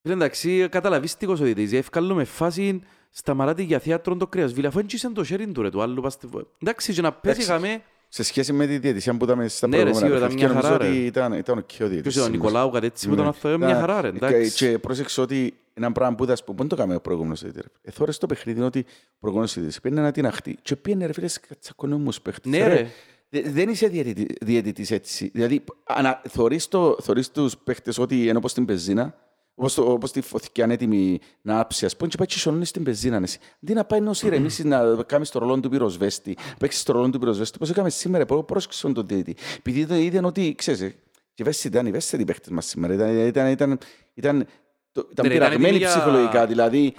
[0.02, 1.72] Φίλε εντάξει, καταλαβίστικος ο διαιτητής.
[1.78, 2.80] Ευκάλλουμε φάση
[3.10, 4.52] σταματάτε για θέατρο το κρέας.
[4.52, 6.02] Βίλε, αφού έτσι το sharing του ρε του άλλου.
[6.02, 6.28] πας στη-
[6.62, 7.66] Εντάξει, και να πέσει Εντάξει.
[7.66, 7.82] είχαμε...
[8.10, 10.70] Σε σχέση με τη διαιτησία που είδαμε στα Ναι, ρε, προηγούμενα σίγουρα, ήταν παιχνίδια, μια
[10.70, 11.06] νομίζω χαρά, ότι ρε.
[11.06, 12.02] ήταν, ήταν ο και ο διαιτητής.
[12.12, 13.16] Ποιος ήταν ο Νικολάου, κάτι έτσι που Ναι.
[13.20, 14.50] τον αθώε, μια Ήταν- χαρά ρε, και- εντάξει.
[14.70, 17.66] Και πρόσεξε ότι ένα πράγμα που είδας που δεν το έκαμε ο προηγούμενος διαιτητής.
[17.82, 21.12] Εθώρες στο παιχνίδι είναι ότι ο προηγούμενος διαιτητής πήγαινε να την αχτεί και πήγαινε ρε
[21.12, 22.50] φίλε σε τσακωνόμους παίχτες.
[22.52, 22.86] Ναι ρε, Δε-
[23.30, 25.30] Δεν είσαι διαιτητη- διαιτητής έτσι.
[25.34, 29.14] Δηλαδή, ανα, θωρείς, το, θωρείς τους παίχτες ότι είναι όπως την πεζίνα,
[29.54, 32.70] όπως, το, όπως τη φωτιά είναι έτοιμη να άψει, ας πούμε, και πάει και σιωνώνεις
[32.70, 33.20] την πεζίνα.
[33.22, 33.38] Εσύ.
[33.62, 37.18] Αντί να πάει να ηρεμήσεις, να κάνεις το ρολόν του πυροσβέστη, παίξεις το ρολόν του
[37.18, 39.36] πυροσβέστη, όπως έκαμε σήμερα, προ- πρόσεξε τον διαιτητή.
[39.58, 40.94] Επειδή το είδαν ότι, ξέρεις, ε,
[41.34, 42.94] Και ευαίσθητοι ήταν οι ευαίσθητοι παίχτες μας σήμερα.
[42.94, 43.78] Ήταν, ήταν, ήταν,
[44.14, 44.46] ήταν, το-
[45.10, 46.46] ήταν Ναι, ήταν πειραγμένοι για- ψυχολογικά.
[46.46, 46.94] Δηλαδή,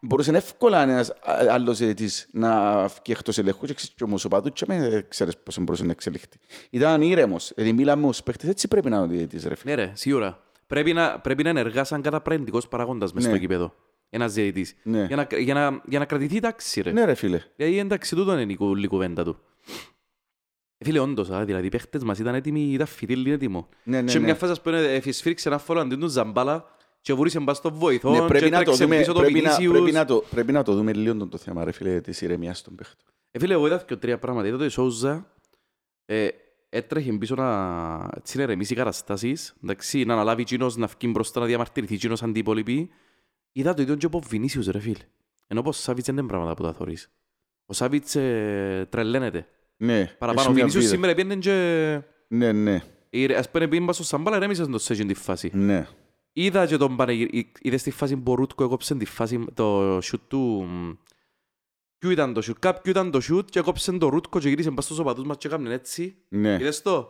[0.00, 1.16] μπορούσε εύκολα ένας α-
[1.50, 5.36] άλλος διαιτητής να βγει εκτός ελέγχου και ξέρεις και όμως ο Πατούτς και με ξέρεις
[5.42, 6.36] πώς μπορούσε να εξελιχθεί.
[6.70, 7.52] Ήταν ήρεμος.
[7.54, 9.74] Δηλαδή, μίλαμε ως παίχτες, έτσι πρέπει να είναι ο διαιτητής, ρε φίλε.
[9.74, 10.42] Ναι, ρε, σίγουρα.
[10.66, 13.30] Πρέπει να, πρέπει να ενεργά σαν καταπραγητικός παράγοντας μες Ναι.
[13.30, 13.74] στο κήπεδο.
[14.10, 14.74] Ένας διαιτητής.
[14.82, 15.04] Ναι.
[15.04, 16.92] Για, να, για, να, για να κρατηθεί η τάξη, ρε.
[16.92, 17.40] Ναι, ρε φίλε.
[17.56, 19.38] Γιατί εντάξει, τούτον είναι η κου- η κουβέντα του.
[20.78, 23.68] Ε, Φίλε, όντως, α, δηλαδή οι παίχτες μας ήταν έτοιμοι, ήταν φυτίλοι έτοιμο.
[23.84, 24.34] Ναι, ναι, και μια ναι.
[24.38, 26.64] φάση, ας πούμε, εφισφύριξε ένα φόρο αντί του Ζαμπάλα
[27.02, 29.40] και βούρισε μπας στο βοηθό Ναι, και πρέπει να το έτρεξε δούμε, πίσω το πρέπει
[29.40, 29.72] να, Βινίσιους.
[29.72, 32.62] πρέπει να το, πρέπει να το δούμε λίγο το, το θέμα, ρε φίλε, της ηρεμίας
[32.62, 33.06] των παίχτων.
[33.30, 34.46] Ε, φίλε, εγώ είδα και τρία πράγματα.
[34.48, 35.26] Είδα το Σόουζα,
[36.04, 36.28] ε,
[36.68, 41.46] έτρεχε πίσω να έτσι, να ρεμίσει καταστάσεις, εντάξει, να αναλάβει εκείνος να βγει μπροστά να
[41.46, 42.90] διαμαρτυρηθεί εκείνος αντί οι υπόλοιποι.
[43.52, 45.04] Είδα το ίδιο και από Βινίσιους, ρε φίλε.
[45.46, 47.10] Ενώ πως ο Σάβιτς δεν είναι πράγματα που τα θωρείς.
[47.66, 49.46] Ο Σάβιτς ε, τρελαίνεται.
[49.76, 50.94] Ναι, Παραπάνω, έχει ο μια Βινίσιους βίδα.
[50.94, 52.00] σήμερα πήγαινε και...
[52.28, 55.50] Ναι, ναι, ε, Ας πούμε, πήγαινε στο Σαμπάλα, ρέμισε τον σε εκείνη τη φάση.
[55.54, 55.86] ναι.
[56.32, 60.20] Είδα και τον Πανεγύρι, είδες τη φάση που ο Ρούτκο έκοψε τη φάση, το σιούτ
[60.28, 60.38] του...
[60.68, 60.90] μ,
[61.98, 64.84] Ποιου ήταν το σιούτ, κάποιου ήταν το σιούτ και έκοψε το Ρούτκο και γύρισε πας
[64.84, 66.16] στους οπαδούς μας και έκαμνε έτσι.
[66.28, 66.52] ναι.
[66.60, 67.08] Είδες το;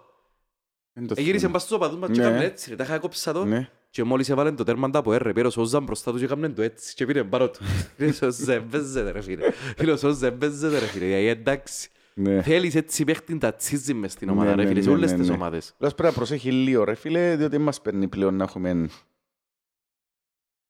[0.93, 1.53] Δεν το Ε, Γύρισε θυμάμαι.
[1.53, 2.27] πας στους οπαδούς μας και Ναι.
[2.27, 2.71] έκαμνε έτσι.
[2.71, 2.77] ρε.
[2.77, 3.69] Τα είχα έκοψα το Ναι.
[3.91, 6.63] και μόλις έβαλε το τέρμα από έρρε, πήρε ο Σόζα μπροστά τους και έκαμνε το
[6.63, 7.65] έτσι και πήρε πάνω του.
[7.97, 9.51] Φίλε, ο Σόζα έμπαιζεται ρε φίλε.
[9.77, 11.07] Φίλε, ο Σόζα έμπαιζεται ρε φίλε.
[11.07, 12.43] Γιατί εντάξει, Ναι.
[12.43, 15.11] θέλεις έτσι παίχτη να τσίζεις μες στην ομάδα Ναι, ρε ναι, φίλε, σε ναι, όλες
[15.13, 15.35] ναι, τις ναι.
[15.35, 15.75] ομάδες.
[15.79, 18.89] Λάς πρέπει να προσέχει λίγο ρε φίλε, διότι μας παίρνει πλέον να έχουμε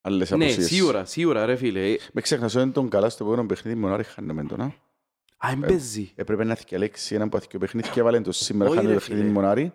[0.02, 0.66] άλλες Ναι, αποσίες.
[0.66, 1.96] σίγουρα, σίγουρα ρε φίλε.
[2.12, 4.60] Με ξέχνας ότι τον καλά στο επόμενο παιχνίδι μονάρι χάνουμε τον.
[4.60, 4.64] α.
[5.36, 6.12] Α, εμπέζει.
[6.14, 8.94] Έπρεπε να θυκαλέξει έναν που αθήκε ο παιχνίδι και έβαλε το σήμερα Όχι, χάνει το
[8.94, 9.32] ρε, παιχνίδι φίλε.
[9.32, 9.72] μονάρι.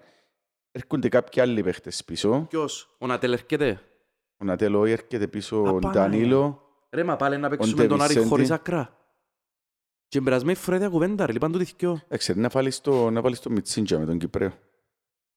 [0.72, 2.46] Έρχονται κάποιοι άλλοι παίχτες πίσω.
[2.50, 3.82] Ποιος, ο Νατέλ έρχεται;
[4.38, 5.90] Ο Νατέλο έρχεται πίσω, ο Απανάγια.
[6.02, 6.62] Ντανίλο.
[6.90, 8.28] Ρε, μα πάλι να παίξουμε τον Άρη Ντεβισέντη.
[8.28, 8.92] χωρίς άκρα.
[10.08, 12.02] Και περασμένη φορά είδα κουβέντα ρε, λείπαν του διθκιό.
[12.08, 14.54] Έξερε να βάλεις το, να βάλεις το Μιτσίντζα με τον Κυπρέο.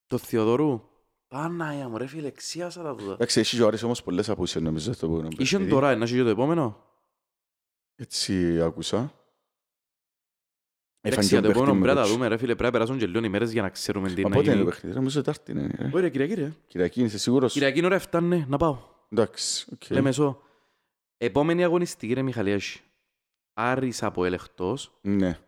[0.07, 0.83] Το Θεοδωρού.
[1.31, 3.13] Πανάγια μου ρε φίλε, εξίασα τα τούτα.
[3.13, 5.71] Εντάξει, έχει ο Άρης όμως πολλές απουσίες νομίζω στο επόμενο Είχε παιχνίδι.
[5.71, 6.85] τώρα, να έχει και το επόμενο.
[7.97, 9.15] Έτσι άκουσα.
[11.01, 13.25] Εντάξει, για το επόμενο πρέπει να τα δούμε ρε φίλε, πρέπει να περάσουν και λίγο
[13.25, 14.71] ημέρες για να ξέρουμε τι Μα να πότε είναι το γίνει.
[14.75, 15.75] παιχνίδι, νομίζω Τετάρτη είναι.
[15.79, 15.91] ε.
[15.95, 16.53] Ωραία, Κυριακή ρε.
[16.67, 18.79] Κυριακή, είσαι σίγουρος; Κυριακή ώρα φτάνε, να πάω.
[19.09, 19.91] Εντάξει, οκ.
[19.91, 20.43] Λέμε εσώ.
[21.17, 22.81] Επόμενη αγωνιστική ρε Μιχαλιάση.
[23.55, 25.39] Άρης από ελεκτός, Ναι,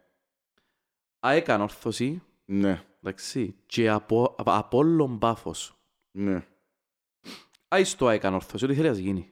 [1.20, 5.74] ΑΕΚ ανόρθωση, ναι, εντάξει, και από, απο, Απόλλων Πάφος.
[6.10, 6.46] ναι.
[7.68, 9.30] Άι στο ΑΕΚ ανόρθωση, ό,τι θέλεις ας γίνει.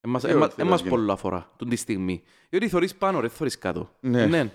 [0.00, 0.90] Εμάς, Τι ό,τι εμάς, θέλεις εμάς ας γίνει.
[0.90, 2.22] πολλά αφορά, τον τη στιγμή.
[2.48, 3.96] Διότι θωρείς πάνω ρε, θωρείς κάτω.
[4.00, 4.52] Ναι.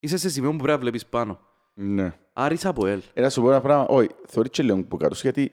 [0.00, 1.40] Είσαι σε σημείο που πρέπει να βλέπεις πάνω.
[1.74, 2.18] Ναι.
[2.32, 3.02] Άρης από ελ.
[3.12, 5.52] Ε, να σου πω ένα πράγμα, όχι, θωρείς και λίγο που κάτω σου, γιατί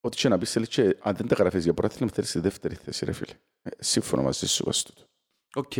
[0.00, 2.74] ό,τι και να πεις θέλεις και αν δεν τα γραφείς για πρωτάθλημα θέλεις στη δεύτερη
[2.74, 3.32] θέση ρε φίλε.
[3.62, 5.02] Ε, σύμφωνα μαζί σου βάσει τούτο.
[5.54, 5.72] Οκ.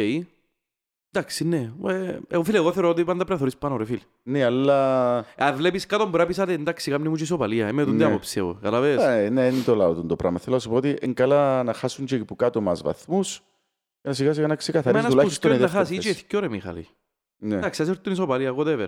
[1.13, 1.73] Εντάξει, ναι.
[1.87, 4.01] Ε, εγώ φίλε, εγώ θεωρώ ότι πάντα πρέπει να θωρείς πάνω ρε φίλε.
[4.23, 5.17] Ναι, αλλά...
[5.37, 7.69] Αν βλέπεις κάτω μπορεί να πεις «Άντε, εντάξει, κάμνει μου και ισοπαλία.
[7.69, 8.05] Είμαι τον Ναι.
[8.05, 8.55] άποψη εγώ.
[8.55, 10.39] Κατάλαβες; Ε, ναι, δεν το λαλώ το πράγμα.
[10.39, 13.37] Θέλω να σου πω ότι είναι καλά να χάσουν και που κάτω μας βαθμούς
[14.01, 16.13] για να σιγά σιγά να Μα ξεκαθαρίσει ένας που τουλάχιστον η σκέφτεται να δεύτερη χάσεις,
[16.13, 16.19] θέση.
[16.19, 16.89] είχε δυο ρε Μιχάλη.
[17.37, 17.57] Ναι.
[17.57, 18.87] Εντάξει, ας έρθουν την ισοπαλία, whatever.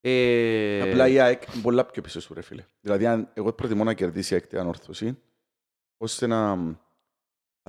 [0.00, 2.64] Ε, Απλά η ΑΕΚ είναι πολλά πιο πίσω σου, ρε φίλε.
[2.80, 5.18] Δηλαδή, αν εγώ προτιμώ να κερδίσει η ΑΕΚ την Ανόρθωση,
[5.96, 6.78] ώστε να αν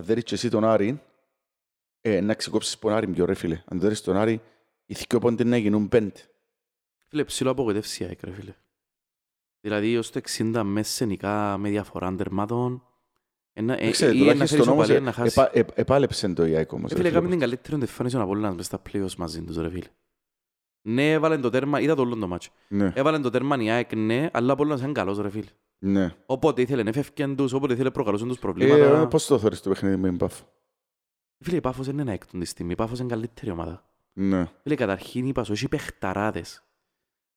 [0.01, 1.01] δέρεις και εσύ τον Άρη,
[2.02, 3.64] ε, να ξεκόψεις τον Άρη πιο, ρε φίλε.
[3.66, 4.42] Αν δέρεις τον Άρη,
[4.86, 6.20] οι δυο πόντε να γίνουν πέντε.
[7.08, 8.54] Φίλε, ψηλό απογοητεύσει η ΑΕΚ, ρε φίλε.
[9.62, 12.84] Δηλαδή, ως το 60 μέσα σενικά με διαφορά τερμάτων,
[13.54, 15.40] ένα- ε, Ξέρετε, ή να φέρει τουλάχιστον όμως ισοπαλία ε, να χάσει.
[15.40, 16.92] επα- ε, επάλεψε το η ΑΕΚ όμως.
[16.92, 17.18] Ε, ρε Φίλε, φίλε.
[17.18, 19.88] έκαμε την καλύτερη εμφάνιση ο Απόλλωνας μες στα playoffs μαζί τους, ρε φίλε.
[20.82, 22.50] Ναι, έβαλε το τέρμα, είδα το όλο το μάτσο.
[22.68, 25.50] Ναι, Έβαλε το τέρμα η ΑΕΚ, ναι, αλλά ο Απόλλωνας είναι καλός, ρε φίλε.
[25.80, 26.16] ναι.
[26.26, 29.08] Όποτε ήθελε, εφεύκαν τους, όποτε ήθελε, προκαλούσαν τους Ε, προβλήματα.
[29.08, 30.44] πώς το θεωρείς το παιχνίδι με την Πάφο.
[31.39, 32.71] Φίλε, η Πάφος είναι ένα έκτον της στιγμή.
[32.71, 33.84] Η Πάφος είναι καλύτερη ομάδα.
[34.13, 34.45] Ναι.
[34.63, 36.63] Φίλε, καταρχήν η Πασό έχει παιχταράδες.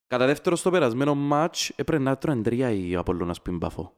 [0.06, 3.92] Κατά δεύτερο στο περασμένο μάτς έπρεπε να τρώνε τρία η Απόλλωνας πριν Πάφο.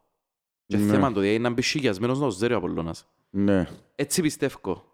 [0.67, 0.93] Και Ναι.
[0.93, 3.09] θέμα το, δηλαδή είναι αμπισίγιασμένος να ζέρει ο Απόλλωνας.
[3.31, 3.69] Ναι.
[3.95, 4.85] Έτσι πιστεύω.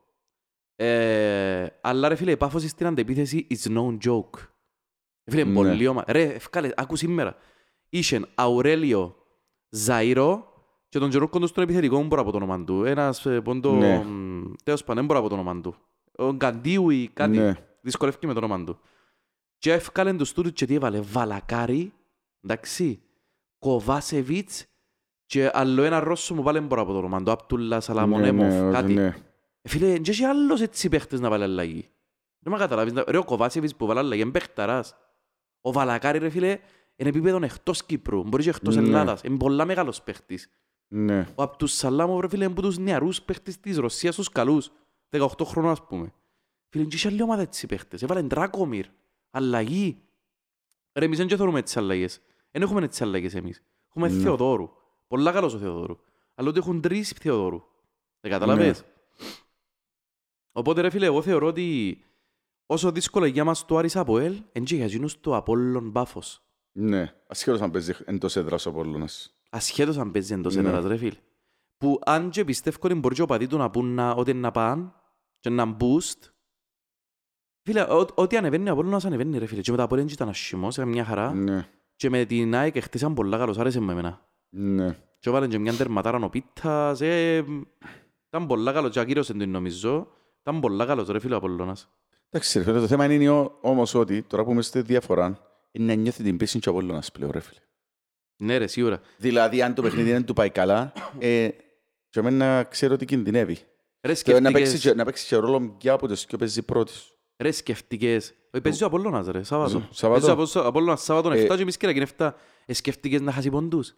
[0.77, 4.39] Ε, αλλά ρε φίλε, η Πάφος στην αντεπίθεση is no joke.
[5.25, 5.55] Φίλε, Ναι.
[5.55, 6.13] πολύ ομάδα.
[6.13, 7.37] Ρε, ευκάλε, άκου σήμερα.
[7.89, 9.17] Είχεν Αουρέλιο
[9.87, 10.39] Ζαΐρο
[10.91, 12.85] και τον Τζερούκο του στον επιθετικό, δεν μπορώ από το όνομα του.
[12.85, 13.73] Ένας ε, πόντο...
[13.73, 14.05] Ναι.
[14.05, 15.75] μ, Τέλος πάντων, δεν μπορώ από το όνομα του.
[16.19, 17.37] Ο Γκαντίου ή κάτι.
[17.37, 17.55] Ναι.
[17.81, 18.79] Δυσκολεύει με το όνομα του.
[19.59, 21.01] Και έφκαλεν το στούτου και τι έβαλε.
[21.01, 21.93] Βαλακάρι,
[22.45, 23.01] εντάξει,
[23.59, 24.67] Κοβάσεβιτς
[25.27, 27.31] και άλλο ένα Ρώσο μου πάλι μπορώ από το όνομα του.
[27.31, 28.93] Απτούλα Σαλαμονέμοφ, Ναι, ναι, κάτι.
[28.95, 29.07] ναι.
[29.63, 31.89] Ε, Φίλε, και έχει άλλος έτσι παίχτες να βάλει αλλαγή.
[32.39, 32.93] Δεν με καταλάβεις.
[32.93, 34.95] να- Ρε, ο Κοβάσεβιτς που βάλει αλλαγή είναι παίχταρας.
[35.61, 36.59] Ο Βαλακάρι, ρε φίλε,
[36.97, 38.23] είναι επίπεδο εκτός Κύπρου.
[38.23, 38.83] Μπορείς και εκτός Ναι.
[38.83, 39.23] Ελλάδας.
[39.23, 40.51] Είναι πολλά μεγάλος παίχτης.
[40.93, 41.29] Ναι.
[41.35, 44.71] Ο Απτούς Σαλάμov, ρε φίλε, είναι από τους νεαρούς παίχτες της Ρωσίας, τους καλούς.
[45.11, 46.13] 18 χρόνων, ας πούμε.
[46.69, 48.03] Φίλε, και είχε άλλη ομάδα έτσι παίχτες.
[48.03, 48.87] Έβαλε Ντράκομιρ.
[49.31, 50.03] Αλλαγή.
[50.93, 52.21] Ρε, εμείς δεν και θεωρούμε έτσι αλλαγές.
[52.51, 53.63] Δεν έχουμε έτσι αλλαγές εμείς.
[53.89, 54.23] Έχουμε Ναι.
[54.23, 54.71] Θεοδόρου.
[55.09, 55.99] Πολλά καλός ο Θεοδόρου.
[56.35, 57.63] Αλλά ότι έχουν τρεις Θεοδόρου.
[58.21, 58.87] Δεν καταλαβες; Ναι.
[60.53, 61.99] Οπότε ρε φίλε, εγώ θεωρώ ότι
[62.67, 66.43] όσο δύσκολο για μας το Άρης Αποέλ, εν και για εκείνους το Απόλλων Πάφος.
[66.73, 69.40] Ναι, ασχέτως αν παίζει εντός έδρας ο Απόλλωνας.
[69.51, 70.69] Ασχέτως αν παίζει εντός Ναι.
[70.69, 71.19] έδρας ρε φίλε.
[71.77, 74.51] Που αν και πιστεύω ότι μπορεί και ο παδί του να πούν να, ότι να
[74.51, 74.93] πάνε
[75.41, 76.29] και να boost.
[77.63, 79.61] Φίλε, ό- ό,τι ανεβαίνει ο Απόλλωνας ανεβαίνει ρε φίλε.
[79.61, 81.35] Και με τα Απόλλων ήταν ασχημός, ήταν μια χαρά.
[81.35, 84.27] Ναι, Και με την ΑΕΚ χτίσαν πολλά καλώς, άρεσε μου εμένα.
[84.49, 84.97] ναι.
[85.19, 87.45] Και έβαλαν και μια τερματάρα ο Πίτας, ε,
[88.29, 90.09] ήταν πολλά καλός και ακύρωσε τον νομίζω.
[90.41, 91.91] Ήταν πολλά καλός ρε φίλε ο Απόλλωνας.
[92.31, 95.39] Εντάξει ρε φίλε, το θέμα είναι ο- όμως ότι τώρα που είμαστε στη διαφορά
[95.71, 97.61] είναι να νιώθει την πίεση και ο Απόλλωνας πλέον ρε φίλε.
[98.41, 99.01] Ναι ρε, σίγουρα.
[99.17, 101.49] Δηλαδή αν το παιχνίδι δεν του πάει καλά, ε,
[102.11, 103.59] και εμένα ξέρω ότι κινδυνεύει.
[104.03, 106.63] Ρε Και να παίξει, σκεφτικές, και- να παίξει και ρόλο για από το και παίζει
[106.63, 107.11] πρώτης.
[107.37, 108.35] ρε σκεφτικές.
[108.53, 109.89] Όχι, παίζει ο Απόλλωνας ρε, Σάββατο.
[109.91, 110.37] Σάββατο.
[110.37, 112.35] Παίζει ο Απόλλωνας Σάββατο Ε, 7 και εμείς και να γίνει 7.
[112.67, 113.95] Ε, σκεφτικές να χάσει πόντους.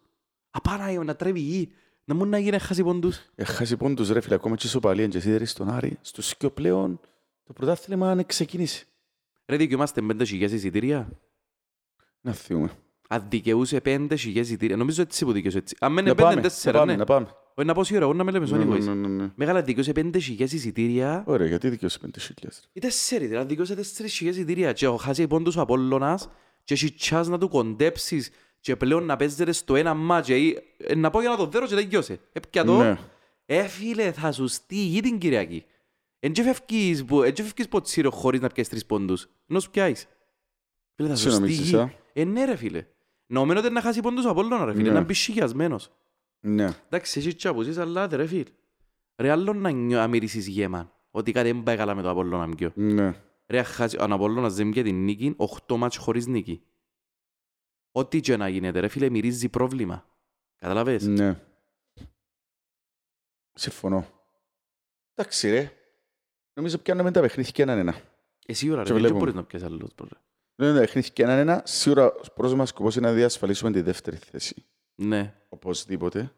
[0.51, 1.73] Απάνα να τρέβει η γη.
[2.05, 3.21] Να μου να γίνει να χάσει πόντους.
[3.35, 5.99] Έχασε πόντους ρε φίλε, ακόμα και ισοπαλία και σίδερη στον Άρη.
[6.01, 7.01] Στους και πλέον
[7.45, 8.87] το πρωτάθλημα αν ξεκινήσει.
[9.47, 11.09] Ρε δικαιούμαστε 5.000 εισιτήρια;
[12.21, 12.71] Να θυμούμε.
[13.15, 14.77] Αν δικαιούσε 5.000 εισιτήρια.
[14.77, 15.77] Νομίζω έτσι που δικαιούσε έτσι.
[15.81, 16.99] Αν μένει Να 5 πάμε, να 4 πάμε, ναι.
[16.99, 17.27] να πάμε.
[17.55, 18.87] Όχι να πω σίγουρα, εγώ να με λέμε στον Ναι, ναι, Ιβοής.
[18.87, 19.31] ναι, ναι, ναι.
[19.35, 21.23] Μεγάλα δικαιούσε 5.000 εισιτήρια.
[21.27, 22.09] Ωραία, γιατί δικαιώσε 5.000.
[22.43, 22.49] ρε.
[22.73, 24.73] Ή τέσσερις, δηλαδή δικαιούσε 4.000 εισιτήρια.
[24.73, 26.29] Και ο χάσει πόντους ο Απόλλωνας
[26.65, 30.95] και έχει τσάς να του κοντέψεις και πλέον να παίζετε στο ένα μάτια ή ε,
[30.95, 32.21] να πω για να το δέρω και τελειώσε.
[32.33, 32.99] Έπια το, Ναι.
[33.47, 35.65] ε φίλε θα σου στείλει την Κυριακή.
[36.21, 39.29] Εν και φεύγεις που- εν και φεύγεις ποτσίρο χωρίς να πιάσεις τρεις πόντους.
[39.49, 40.07] Ενώ σου πιάσεις.
[40.95, 41.81] Φίλε θα σου Τι νομίζεις, στείλει.
[41.81, 42.87] α; Ε ναι ρε φίλε.
[43.33, 44.89] Νομίζω ότι να χάσει πόντους ο Απόλλωνα ρε φίλε.
[44.89, 44.95] Ναι.
[44.99, 45.91] Να μπει σιγιασμένος.
[46.41, 46.65] Ναι.
[46.87, 48.45] Εντάξει, εσύ τσαπούσεις, αλλά ρε φίλε.
[49.17, 50.93] Ρε άλλο να νιώ- να μυρίσεις γέμα.
[51.11, 52.71] Ότι κάτι δεν πάει καλά με το Απόλλωνα μικιό.
[52.75, 53.15] Ναι.
[53.47, 56.63] Ρε αν χάσει, αν ο Απόλλωνας δεν πιέ την νίκη, 8 μάτς χωρίς νίκη.
[57.93, 60.07] Ό,τι και να γίνεται ρε φίλε, μυρίζει πρόβλημα.
[60.59, 61.41] Καταλαβες; Ναι.
[63.55, 64.07] Συμφωνώ.
[65.15, 65.73] Εντάξει ρε.
[66.55, 67.95] Νομίζω πιάνουμε τα παιχνίδια έναν ένα.
[68.47, 69.19] Εσύ ώρα ρε, Και δεν βλέπουμε.
[69.19, 69.91] μπορείς να πιάσεις άλλος.
[70.65, 70.73] Μπρο.
[70.73, 71.63] Ναι, τα παιχνίδια έναν ένα.
[71.65, 74.65] Σίγουρα ο πρώτος μας σκοπός είναι να διασφαλίσουμε τη δεύτερη θέση.
[74.95, 75.35] Ναι.
[75.49, 76.33] Οπωσδήποτε.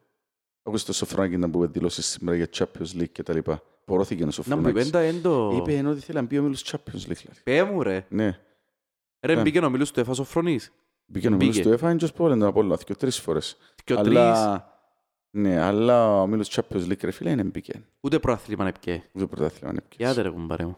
[0.63, 3.63] Όπως το Σοφράκη να που δήλωσε σήμερα για Champions League και τα λοιπά.
[3.85, 4.85] Πορώθηκε ο Να μου πει Σοφράκης.
[4.91, 5.53] πέντα έντο.
[5.57, 7.17] Είπε ενώ ότι θέλει να μπει ο Μίλος Champions League.
[7.23, 7.41] δηλαδή.
[7.45, 8.07] Πέ μου ρε.
[8.09, 8.39] Ναι.
[9.21, 9.43] Ρε Ναι.
[9.43, 10.73] μπήκε ο Μιλούς του έφασε ο Φρονής.
[11.07, 11.63] Μπήκε ο Μίλος Μπήκε.
[11.63, 12.77] του έφαγε και ως πόλεμο τον Απόλλωνα.
[12.85, 13.57] Και τρεις φορές.
[13.85, 14.69] Και ο τρεις, Αλλά...
[15.31, 17.85] Ναι, αλλά ο Μίλος Champions League ρε φίλε δεν μπήκε.
[18.01, 19.03] ούτε προάθλημα να πιέ.
[19.13, 19.97] Ούτε πρωτάθλημα δεν μπήκε.
[20.05, 20.77] Γιάτε ρε κουμπάρε μου.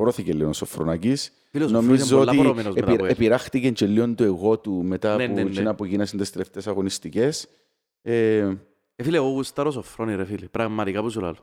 [0.00, 1.32] Πορώθηκε λίγο ο Σοφρονάκης.
[1.50, 3.10] Φίλος ο Φρονής Νομίζω είναι πολλά ότι πορωμένος με τα επι- ΠΟΕΛ.
[3.12, 5.48] επιράχτηκε και λίγο το εγώ του μετά Ναι, από ναι, ναι.
[5.50, 7.48] εκείνα που γίνασαν τις τελευταίες αγωνιστικές.
[8.02, 8.56] Ε,
[8.96, 10.46] Ε, φίλε, εγώ γουστάρω Σοφρόνη ρε φίλε.
[10.46, 11.34] Πραγματικά που σου λέω.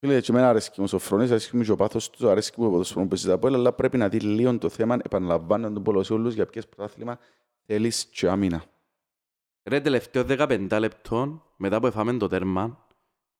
[0.00, 2.66] Φίλε, και εμένα αρέσκει μου ο Σοφρόνης, αρέσκει μου και ο πάθος τους, αρέσκει μου
[2.66, 5.82] ο ποδοσφαιρό που παίζει τα πόλα, αλλά πρέπει να δει λίγο το θέμα, επαναλαμβάνω τον
[5.82, 7.18] πολλό σε όλους, για ποιες πρωτάθλημα
[7.66, 8.64] θέλεις και άμυνα.
[9.62, 12.86] Ρε τελευταίο 15 λεπτών, μετά που έφαμε το τέρμα,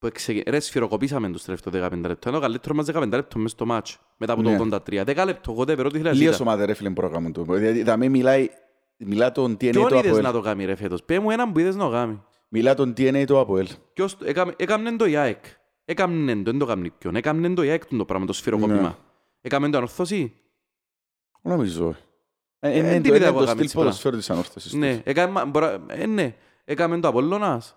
[0.00, 0.42] που εξε...
[0.46, 2.32] ρε σφυροκοπήσαμε τους τελευταίους 15 λεπτών.
[2.32, 3.98] Είναι ο καλύτερος μας 15 λεπτών μες στο μάτς.
[4.16, 4.58] Μετά από το Ναι.
[4.86, 5.04] 83.
[5.04, 6.44] 10 λεπτό, εγώ δεν περώ τι θέλει να Λίγες ζητά.
[6.44, 7.44] ομάδες ρε φίλε πρόγραμμα του.
[7.48, 8.48] Δηλαδή, δαμέ μιλάει,
[8.96, 10.22] μιλά τον DNA Ποιον του είδες ΑΠΟΕΛ.
[10.22, 12.22] να το κάνει ρε φέτος; Πέ μου έναν που είδες να το κάνει.
[12.48, 13.68] Μιλά τον DNA του ΑΠΟΕΛ.
[13.92, 15.44] Ποιος το- έκαμε- Έκαμνε το ΙΑΕΚ.
[15.84, 17.16] Έκαμνε το, δεν το κάνει ποιον.
[17.16, 18.38] Έκαμνε το ΙΑΕΚ το πράγμα, το Ναι.
[18.38, 18.98] σφυροκόπημα.
[19.40, 20.32] Έκαμε το ανορθώσει.
[21.42, 21.94] Νομίζω.
[22.58, 23.90] Ε, Ε, Είναι τι το- είδα είναι εγώ το έκαμε στυλ έτσι πράγμα.
[23.90, 24.72] ποδοσφαίρου της ανόρθωσης.
[24.72, 25.00] Ναι, τους.
[25.04, 26.34] έκαμε, μπορώ- ε, ναι.
[26.64, 27.76] Έκαμε το Απόλλωνας;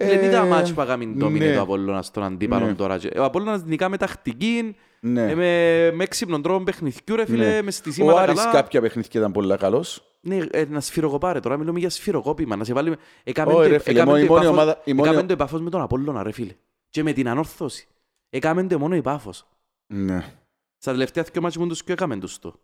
[0.00, 1.54] Ε, Φίλε, τι τα μάτς που έκαμε το ναι.
[1.54, 2.74] το Απόλλωνας στον αντίπαλο Ναι.
[2.74, 2.98] τώρα.
[2.98, 5.22] και- Ο Απόλλωνας νικά με τακτική, Ναι.
[5.30, 7.62] ε, με, με έξυπνον τρόπο παιχνιδιού ρε φίλε, Ναι.
[7.62, 8.52] μες Ο στισίματα Άρης καλά.
[8.52, 10.02] κάποια παιχνίδια ήταν πολύ καλός.
[10.20, 12.96] Ναι, ε, να σφυροκοπάρε τώρα, μιλούμε για σφυροκόπημα, να σε βάλει...
[13.24, 15.26] Έκαμε Όχι, το- ρε φίλε, έκαμε μόνο- το η μόνη επάφος- ομάδα- η μόνη- έκαμε
[15.26, 16.54] το επάφος με τον Απόλλωνα ρε φίλε.
[16.90, 17.86] Και με την ανόρθωση.
[18.30, 19.46] Έκαμε το μόνο η Πάφος.
[19.86, 20.32] Ναι.
[20.78, 22.54] Στα τελευταία δυο μάτια μου τους και έκαμε τους το.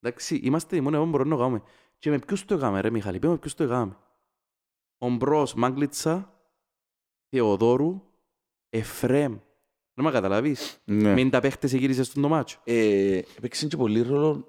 [0.00, 1.62] Εντάξει, είμαστε οι μόνοι που μπορούμε να το κάνουμε.
[1.98, 3.96] Και με ποιους το έκαμε ρε Μιχάλη, πέ με ποιους το έκαμε.
[4.98, 6.30] Ο Μπρος, Μάγκλητσα,
[7.30, 8.02] Θεοδόρου,
[8.70, 9.36] Εφρέμ.
[9.94, 10.78] Να με καταλαβείς.
[10.84, 11.12] Ναι.
[11.12, 12.58] Μην τα παίχτες γύρισες στον το μάτσο.
[12.64, 14.48] Ε, έπαιξε και πολύ ρόλο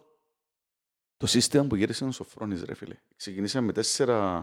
[1.17, 2.95] το σύστημα που γύρισε ο Σοφρόνης, ρε φίλε.
[3.15, 4.41] Ξεκινήσαμε με 4...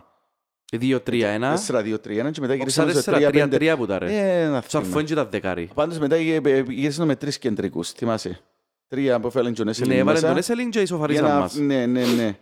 [0.81, 1.55] 2-3-1.
[1.66, 3.55] 4-2-3-1 και μετά Όξα γυρίσαμε σε 3-5.
[3.55, 4.40] 4-3-3 που τα ρε.
[4.42, 4.87] Ε, να Στο θυμάμαι.
[4.88, 5.70] αρφόν και τα δεκάρι.
[5.75, 8.40] Πάντως μετά γυ- ε, γυρίσαμε με τρεις κεντρικούς, θυμάσαι.
[8.88, 10.29] Τρία που έφεραν τον Έσελιν Ναι, έβαλε μέσα.
[10.29, 11.55] τον Έσελιν και για ισοφαρίσαν να- μας.
[11.55, 12.38] Ναι, ναι, ναι.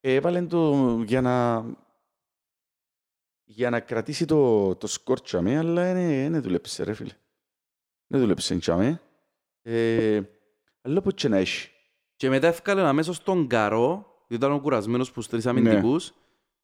[0.00, 0.74] Ε, Έβαλε το
[1.06, 1.64] για να...
[3.44, 7.12] Για να κρατήσει το, το σκορ τσάμε, αλλά δεν δούλεψε, ρε φίλε.
[8.06, 9.00] Δεν δούλεψε τσάμε.
[9.62, 10.20] Ε,
[10.82, 11.70] αλλά πώς και να έχει.
[12.16, 15.50] Και μετά έφκαλε αμέσως τον Καρό, διότι ήταν ο κουρασμένος που στους τρεις Ναι.
[15.50, 16.12] αμυντικούς.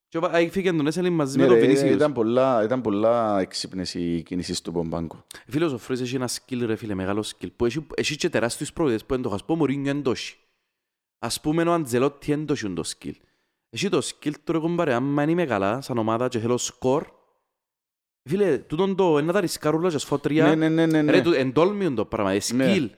[0.08, 1.90] Και έβα- έφυγε τον Έσελιν μαζί Ναι, με τον ρε, Βινίσιους.
[1.94, 5.24] ήταν, πολλά, ήταν πολλά έξυπνες οι κινήσεις του Μπομπάνκο.
[5.46, 8.72] Φίλος ο Φρόης έχει ένα skill ρε φίλε, μεγάλο skill, που έχει, έχει και τεράστιους
[8.72, 9.34] προβίδες που έντοχα.
[9.34, 10.36] Ας πούμε ο Μουρίνιο έντοχει.
[11.18, 13.12] Ας πούμε ο Αντζελότη έντοχει το skill.
[13.70, 17.06] Έχει το skill του ρε κομπάρε, άμα είμαι καλά σαν ομάδα και θέλω σκορ,
[18.28, 21.10] φίλε, τούτον το ένα τα ρισκαρούλα και σφότρια, Ναι, ναι, ναι, ναι, ναι.
[21.12, 22.74] ρε, του- εντόλμιον το πράγμα, ε, Ναι.
[22.76, 22.88] skill,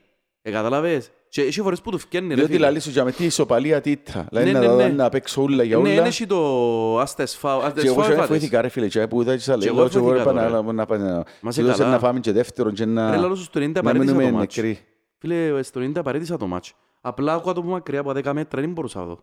[0.42, 1.10] ε, καταλαβες.
[1.28, 2.64] Και έχει φορές που του φκένει, ρε Διότι φίλε.
[2.64, 4.26] λαλείς σου για με τι ισοπαλία τίτα.
[4.30, 4.88] Δηλαδή Ναι, να ναι, δω ναι.
[4.88, 5.94] να παίξω ούλα για Ναι, ούλα.
[5.94, 8.28] δεν έχει το άστες φάου, Και άστες εγώ φάου και έφατες.
[8.28, 10.34] βοήθηκα ρε φίλε και που είδα και σας Και λέω εγώ και εγώ ρε βοήθηκα
[10.34, 10.72] πάνε τώρα.
[10.72, 11.90] να πάμε Μα σε να καλά.
[11.90, 14.36] να φάμε και δεύτερον και Ρε, να λαλό σου στο 90 να παρέτησα μείνουμε το
[14.36, 14.56] μάτς.
[14.56, 14.78] νεκροί.
[15.18, 16.72] Φίλε, στο 90 παρέτησα το μάτς.
[17.00, 19.18] Απλά άκουγα το που μακριά από 10 μέτρα, δεν μπορούσα να δω.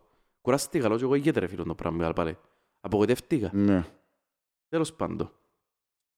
[0.48, 2.38] Κουράστηκα, λέω και εγώ ηγέται ρε φίλο το πράγμα πάλι.
[2.82, 3.50] Απογοητεύτηκα.
[3.54, 3.86] Ναι.
[4.70, 5.32] Τέλος πάντων.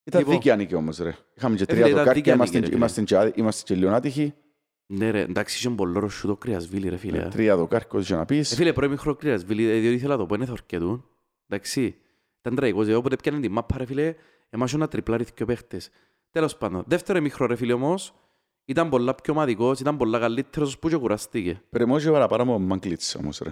[0.04, 0.36] Ήταν Λοιπόν.
[0.36, 1.16] δίκαια νίκη όμως ρε.
[1.36, 3.74] Είχαμε και Ε, τρία φίλε, ήταν δοκάρια, δίκαια είμαστε- νίκη, ρε, είμαστε και άδει- είμαστε
[3.74, 4.34] και λίγο άτυχοι.
[4.86, 7.28] Ναι ρε, εντάξει, είχε πολύ ωραίο σου το κρυασβίλι ρε φίλε.
[7.28, 8.56] Τρία δοκάρια για να Ε, πεις.
[8.56, 11.06] φίλε, πρώην μικρό κρυασβίλι, ε, διότι ήθελα να το πω, είναι θορκετούν.
[11.48, 11.96] Εντάξει,
[12.40, 14.16] ήταν τραγικός, εγώ όποτε πιάνε τη μάπα ρε φίλε,
[14.50, 15.90] εμάς ένα τριπλάρι και παίχτες.
[16.32, 18.14] Τέλος πάντων, δεύτερο μικρό ρε φίλε όμως,
[18.66, 21.62] ήταν πολλά πιο ομαδικός, ήταν πολλά καλύτερος που και κουραστήκε.
[21.70, 23.50] Πρεμώ και παραπάνω από Μαγκλίτς όμως ρε.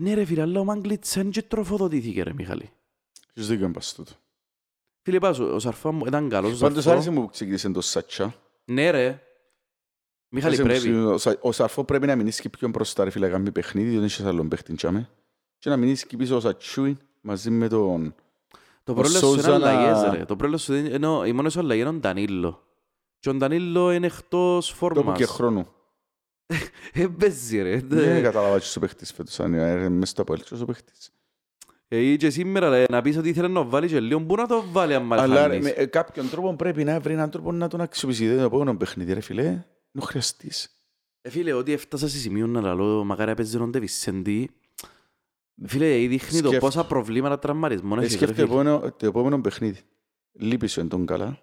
[0.00, 2.70] Ναι ρε φίλε, αλλά ο Μάγκλητς δεν και τροφοδοτήθηκε ρε Μιχάλη.
[3.34, 4.12] Έχεις δίκιο είναι πας τούτο.
[5.02, 6.56] Φίλε, πάσου, ο Σαρφά μου ήταν καλός.
[6.56, 6.90] ο Πάντως Σαρφό.
[6.90, 8.34] άρεσε μου που ξεκίνησε το Σάτσα.
[8.64, 9.22] Ναι ρε.
[10.28, 11.02] Μιχάλη Άρεσε μου πρέπει.
[11.04, 13.88] που- ο Σα- Ο Σαρφό πρέπει να μείνει πιο μπροστά ρε φίλε να κάνει παιχνίδι,
[13.88, 15.08] διότι δεν έχει άλλον παίχτη τσάμε.
[15.58, 18.14] Και να μείνεις πίσω ο Σατσούιν μαζί με τον...
[18.84, 20.24] Το ο πρόβλημα σου είναι Σόουζα να- αλλαγές ρε.
[20.24, 22.62] Το πρόβλημα σου είναι, ενώ η μόνη σου αλλαγή είναι ο Ντανίλο.
[23.18, 25.18] Και ο Ντανίλο είναι εκτός Τόπου φόρμας.
[25.18, 25.66] και χρόνου.
[26.92, 27.80] Ε, παίζει ρε.
[27.84, 31.10] Δεν κατάλαβα και ο παίχτης φέτος, αν είναι μέσα στο απολύτως ο παίχτης.
[31.88, 34.64] Ε, και σήμερα ρε, να πεις ότι ήθελες να βάλεις και λίγο, πού να το
[34.72, 35.64] βάλει αν Αλλά ρε, χάνεις.
[35.64, 38.22] με ε, κάποιον τρόπο πρέπει να βρει έναν τρόπο να τον αξιοποιήσει.
[38.24, 39.42] Δεν είναι το επόμενο παιχνίδι ρε φίλε.
[39.42, 39.62] Είναι
[39.98, 40.74] ο χρειαστής.
[41.20, 44.50] Ε, φίλε, ότι έφτασα σε σημείο να λαλώ, μακάρι έπαιζε τον Ντεβισέντη.
[45.66, 46.66] Φίλε, δείχνει το Σκέφτο.
[46.66, 48.12] πόσα προβλήματα τραυματισμών Ε, έχεις.
[48.12, 48.46] ρε, Σκέφτε φίλε.
[48.46, 49.80] επόμενο- το επόμενο παιχνίδι.
[50.32, 51.38] Λείπεις σου εν τον καλά.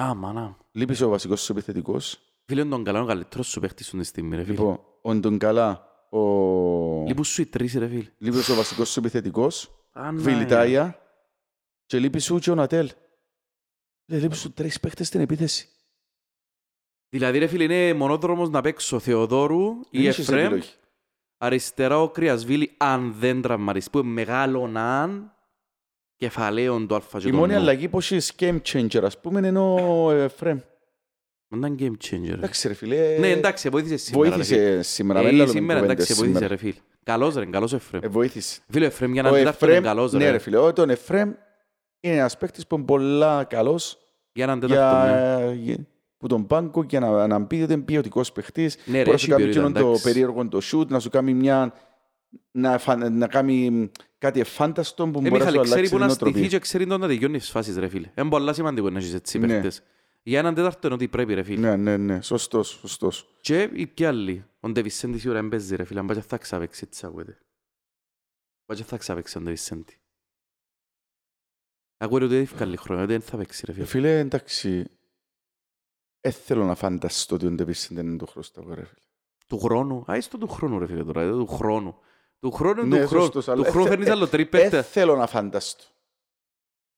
[0.00, 0.56] Α, μάνα.
[0.72, 2.20] Λείπεις σου ο βασικός σου επιθετικός.
[2.50, 4.54] Φίλε, τον καλά, ο καλύτερος σου παίχτης σου στη στιγμή, ρε φίλε.
[4.56, 6.18] Λοιπόν, ο εν τον καλά ο...
[7.06, 8.10] Λείπουν σου οι τρεις, ρε φίλε.
[8.18, 9.70] Λείπει σου ο βασικός σου επιθετικός.
[9.92, 10.98] Α, να, Βιλιτάια.
[11.86, 12.90] Και λείπει σου και ο Νατέλ.
[14.06, 15.68] Ε, Λείπει σου τρεις παίχτες στην επίθεση.
[17.08, 20.68] Δηλαδή, ρε φίλε, είναι μονόδρομος να παίξω Θεοδόρου Δεν ή έχεις Εφρέμ, επιλογή.
[21.38, 25.32] αριστερά ο Κρυασβίλη, αν δεν τραυματιστεί, που είναι μεγάλο αν
[26.16, 27.58] κεφαλαίων του αλφα και Η του μόνη νου.
[27.58, 30.58] αλλαγή που έχει game changer, ας πούμε, είναι ο Εφρέμ.
[31.52, 32.26] Μα ήταν game changer.
[32.28, 32.32] ρε.
[32.32, 33.16] Εντάξει ρε φίλε.
[33.18, 34.36] Ναι, εντάξει, βοήθησε σήμερα.
[34.36, 34.56] ρε φίλε.
[34.58, 35.20] Βοήθησε σήμερα.
[35.20, 36.48] Ε, μην λέμε σήμερα, κουβέντες εντάξει, βοήθησε, σήμερα.
[36.48, 36.74] ρε φίλε.
[37.02, 38.00] Καλός ρε, καλός ο Εφρέμ.
[38.04, 38.60] Ε, βοήθησε.
[38.68, 40.38] Φίλε, ο Εφρέμ για να Ο αντιτάρτο είναι Εφρέμ, καλός ναι ρε ρε.
[40.38, 41.30] φίλε, ο- τον Εφρέμ
[42.00, 43.98] είναι ένας παίκτης που είναι πολλά καλός
[44.32, 45.44] Για να αντιτάρτο, ναι.
[45.44, 45.86] για, για-
[46.18, 48.76] που τον πάγκο και να, να πει ότι είναι ποιοτικός παίχτης.
[48.84, 50.02] Ναι, ρε, Μπορεί να έχει σου κάνει ποιότητα, εκείνον το εντάξει.
[50.04, 51.72] περίεργο το shoot, να σου κάνει μια...
[52.50, 55.96] Να, φαν- να κάνει κάτι εφάνταστο που Ε, μπορεί να Μιχάλη, σου ξέρει αλλάξει που
[55.98, 56.48] την να στηθεί νοοτροπία.
[56.50, 58.06] και ξέρει το να τελειώνει τις φάσεις, ρε φίλε.
[58.18, 59.60] Είναι πολλά σημαντικό να έχεις έτσι Ναι.
[60.22, 60.32] Παίχτες.
[60.32, 61.60] Για έναν τέταρτο είναι ότι πρέπει, ρε φίλε.
[61.60, 63.36] Ναι, ναι, ναι, σωστός, σωστός.
[63.40, 64.44] Και οι και άλλοι.
[64.60, 66.00] Ο Ντεβισέντη σίγουρα δεν παίζει, ρε φίλε.
[66.00, 67.38] Αν πάει και θα ξαπέξει, έτσι ακούεται.
[68.64, 69.94] Πάει και θα ξαπέξει ο Ντεβισέντη.
[71.96, 73.86] Ακούεται ότι δεν έχει καλή χρόνια, ότι δεν θα παίξει, ρε Ε, φίλε.
[73.86, 74.90] Φίλε, εντάξει,
[76.20, 79.00] δεν θέλω να φανταστώ ότι ο Ντεβίσεν δεν είναι το χρωστό, ρε φίλε.
[79.46, 80.04] Του χρόνου.
[80.10, 81.22] Α, είσαι του χρόνου, ρε φίλε, τώρα.
[81.22, 81.98] ε, Του χρόνου.
[82.40, 83.24] Του χρόνου είναι Ναι, του χρόνου.
[83.24, 84.88] σωστός, Του αλλά χρόνου ε, φέρνεις ε, άλλο τρεις Δεν παίχτες.
[84.90, 85.84] θέλω να φανταστώ.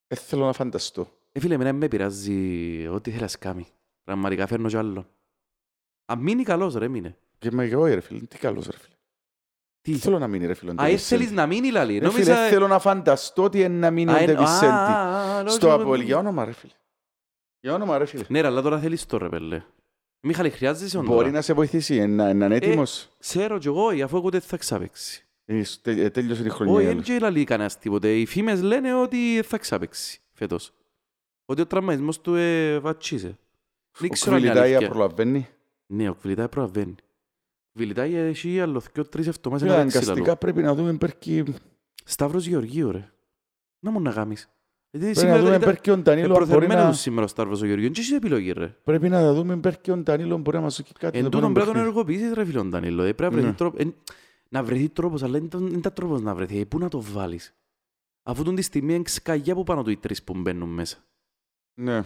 [0.06, 1.16] Δεν θέλω να φανταστώ.
[1.32, 3.66] Ε, φίλε, εμένα με πειράζει ό,τι θέλεις κάνει.
[4.04, 5.06] Πραγματικά φέρνω κι άλλον.
[6.06, 7.16] Αν μείνει καλός, ρε, μείνε.
[7.38, 8.94] Και με εγώ, ρε φίλε, τι καλός, ρε φίλε.
[9.80, 10.70] Τι; Δεν θέλω να μείνει, ρε φίλε.
[10.70, 11.18] ο Α, ε, Ντεβίσεν.
[11.18, 11.98] θέλεις να μείνει, λαλή.
[11.98, 12.48] Ρε φίλε, Νόμιζα...
[12.48, 14.66] θέλω να φανταστώ ότι είναι να μείνει ο Α, εν- Ντεβισέντη.
[14.66, 16.72] α, α, α, Στο α, Απόελ, για όνομα, ρε φίλε.
[17.60, 18.24] Για όνομα, ρε φίλε.
[18.28, 19.62] Ναι, ρε, αλλά τώρα θέλεις το, ρε, πέλε.
[20.26, 21.30] Μιχάλη, χρειάζεσαι τον Μπορεί τώρα.
[21.30, 23.08] να σε βοηθήσει, ε, να να είναι έτοιμος.
[23.18, 25.26] Ξέρω κι εγώ, αφού εγώ δεν θα ξαπέξει.
[25.44, 26.86] Ε, τε- ε, Τέλειωσε τη Όχι, χρονιά.
[26.88, 28.18] δεν και λαλεί κανένας τίποτε.
[28.18, 30.72] Οι φήμες λένε ότι δεν θα ξαπέξει φέτος.
[31.44, 33.38] Ότι ο τραυματισμός του ε, βατσίσε.
[33.98, 34.94] Δεν Ο ξέρω αν είναι Κβιλιτάια αλήθεια.
[34.94, 35.48] προλαβαίνει.
[35.86, 36.94] Ναι, ο Κβιλιτάι προβαίνει.
[37.68, 40.38] Ο Κβιλιτάι έχει άλλο δυο τρεις εβδομάδες Φίλε, να παίξει Αναγκαστικά λαλό.
[40.38, 41.44] πρέπει να δούμε περκεί...
[42.04, 43.12] Σταύρος Γεωργίου, ρε.
[43.78, 44.48] Να μου να γάμεις.
[44.90, 46.92] Γιατί Πρέπει να δούμε σήμερα περκεί ο Ντανίλο αν μπορεί προθερμένος να...
[46.92, 47.90] σήμερα ο Σταύρος ο Γεωργίου.
[47.90, 48.66] Τι έχεις επιλογή, ρε.
[48.84, 51.18] Πρέπει να δούμε περκεί ο Ντανίλο μπορεί να μας δώσει κάτι.
[51.18, 52.18] Εν το τούτον επόμενο πρέπει να τον παιχνίδι.
[52.18, 53.02] ενεργοποιήσεις ρε φίλον Ντανίλο.
[53.02, 53.54] Ε, Πρέπει να βρεθεί Ναι.
[53.56, 53.94] τρόπο- εν-
[54.48, 56.58] να βρεθεί τρόπος, αλλά δεν ήταν τρόπος να βρεθεί.
[56.60, 57.54] Ε, Πού να το βάλεις;
[58.22, 61.04] Αφού τον τη στιγμή είναι σκαγιά που πάνω του οι τρεις που μπαίνουν μέσα.
[61.74, 62.02] Ναι.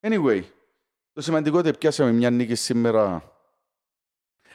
[0.00, 0.42] Anyway,
[1.12, 3.34] το σημαντικό είναι ότι πιάσαμε μια νίκη σήμερα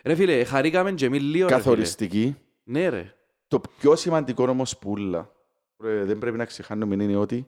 [0.03, 1.63] Ρε φίλε, χαρήκαμε και εμείς λίγο ρε φίλε.
[1.63, 2.35] καθοριστική.
[2.63, 3.13] Ναι ρε.
[3.47, 5.31] Το πιο σημαντικό όμως πουλα,
[5.77, 7.47] ρε, δεν πρέπει να ξεχάνουμε είναι ότι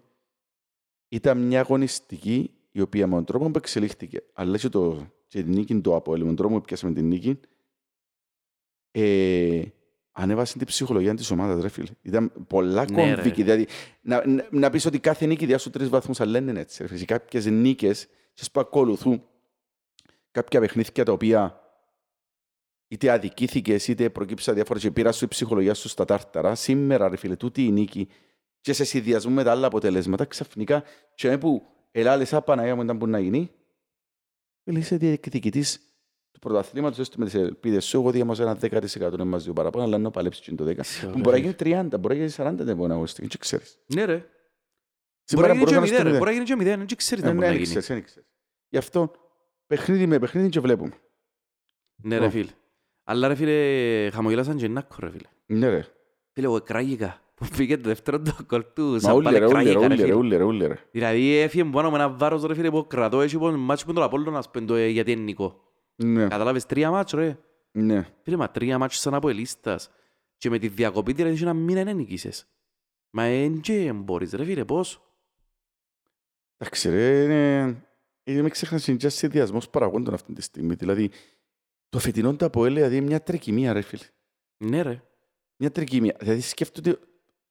[1.09, 5.53] ήταν μια αγωνιστική η οποία με τον τρόπο που εξελίχθηκε, αλλά και, το, και την
[5.53, 7.39] νίκη του Απόελ, με τον τρόπο που πιάσαμε την νίκη,
[8.91, 9.63] ε,
[10.11, 11.89] ανέβασε την ψυχολογία της ομάδας, ρε φίλε.
[12.01, 13.13] Ήταν πολλά Ναι, ρε.
[13.15, 13.43] κομβική.
[13.43, 13.67] Δηλαδή,
[14.01, 16.81] να, να, να πεις ότι κάθε νίκη διάσου τρεις βαθμούς, αλλά δεν είναι έτσι.
[16.81, 16.87] Ρε.
[16.87, 17.05] φίλε.
[17.05, 19.23] Κάποιες νίκες και που ακολουθούν
[20.31, 21.55] κάποια παιχνίδια τα οποία
[22.87, 26.55] είτε αδικήθηκες, είτε προκύψα διάφορα και πήρας σου η ψυχολογία σου στα τάρταρα.
[26.55, 28.07] Σήμερα, ρε φίλε, τούτη η νίκη
[28.61, 30.83] και σε συνδυασμό με τα άλλα αποτελέσματα, ξαφνικά,
[31.15, 33.51] και με που ελάλες Παναγία μου ήταν που να γίνει,
[34.63, 35.90] φίλε, είσαι διεκδικητής
[36.31, 39.83] του πρωταθλήματος, έστω με τις ελπίδες σου, εγώ διάμασα ένα 10% να μας δύο παραπάνω,
[39.85, 40.75] αλλά να παλέψεις και το 10.
[40.81, 41.55] Ξέρω, Που Μπορεί να ρε.
[41.65, 43.79] γίνει 30, μπορεί να γίνει 40 την επόμενη αγωνιστική, δεν ξέρεις.
[43.85, 44.13] Ναι ρε.
[44.13, 44.25] Μπορεί
[45.23, 46.03] Σήμερα να γίνει και μπορούσα να μηδέν, ρε.
[46.03, 47.79] στείλω- Μπορεί να γίνει και μηδέν, δεν ξέρεις να Ε, μπορεί ναι, να δεν γίνει.
[47.79, 48.29] ξέρεις, δεν ξέρεις.
[48.69, 49.11] Γι' αυτό,
[49.67, 50.91] παιχνίδι με παιχνίδι και βλέπουμε.
[52.03, 52.29] Ναι ρε Ω.
[52.29, 52.49] φίλε.
[53.03, 55.27] Αλλά ρε φίλε, χαμογελάσαν και νάκο ρε φίλε.
[55.45, 55.85] Ναι ρε.
[56.33, 57.21] Φίλε, εγώ κράγηκα.
[57.35, 58.83] Που πήγε το δεύτερο το κολ του.
[58.83, 60.13] Μα σαν ούλε πάλι ρε, ούλε ρε, κράγηκα, ρε ούλε ρε, φίλε.
[60.13, 60.77] ούλε ρε, ούλε ρε.
[60.91, 64.03] Δηλαδή έφυγε πάνω με ένα βάρος ρε φίλε που κρατώ έτσι που μάτσι που τον
[64.03, 65.70] Απόλλωνα ας πούμε, το, ε, γιατί είναι νικό.
[66.03, 67.37] Ναι, Κατάλαβες τρία μάτσο ρε.
[67.71, 68.07] ναι.
[68.21, 69.91] Φίλε, μα τρία μάτσο σαν από ελίστας.
[70.37, 72.47] Και με τη διακοπή δηλαδή ένα μήνα δεν νικήσες.
[73.09, 75.01] Μα εν και μπορείς ρε φίλε, πώς;
[76.57, 77.63] Εντάξει ρε, είναι...
[78.23, 80.73] είναι μην ξέχνας είναι και συνδυασμός παραγόντων αυτή τη στιγμή.
[80.73, 81.11] Δηλαδή,
[81.89, 84.03] το φετινό το ΑΠΟΕΛ, δηλαδή είναι μια τρικυμία ρε φίλε.
[84.57, 85.03] Ναι ρε.
[85.57, 86.15] Μια τρικυμία.
[86.19, 86.99] Δηλαδή σκέφτονται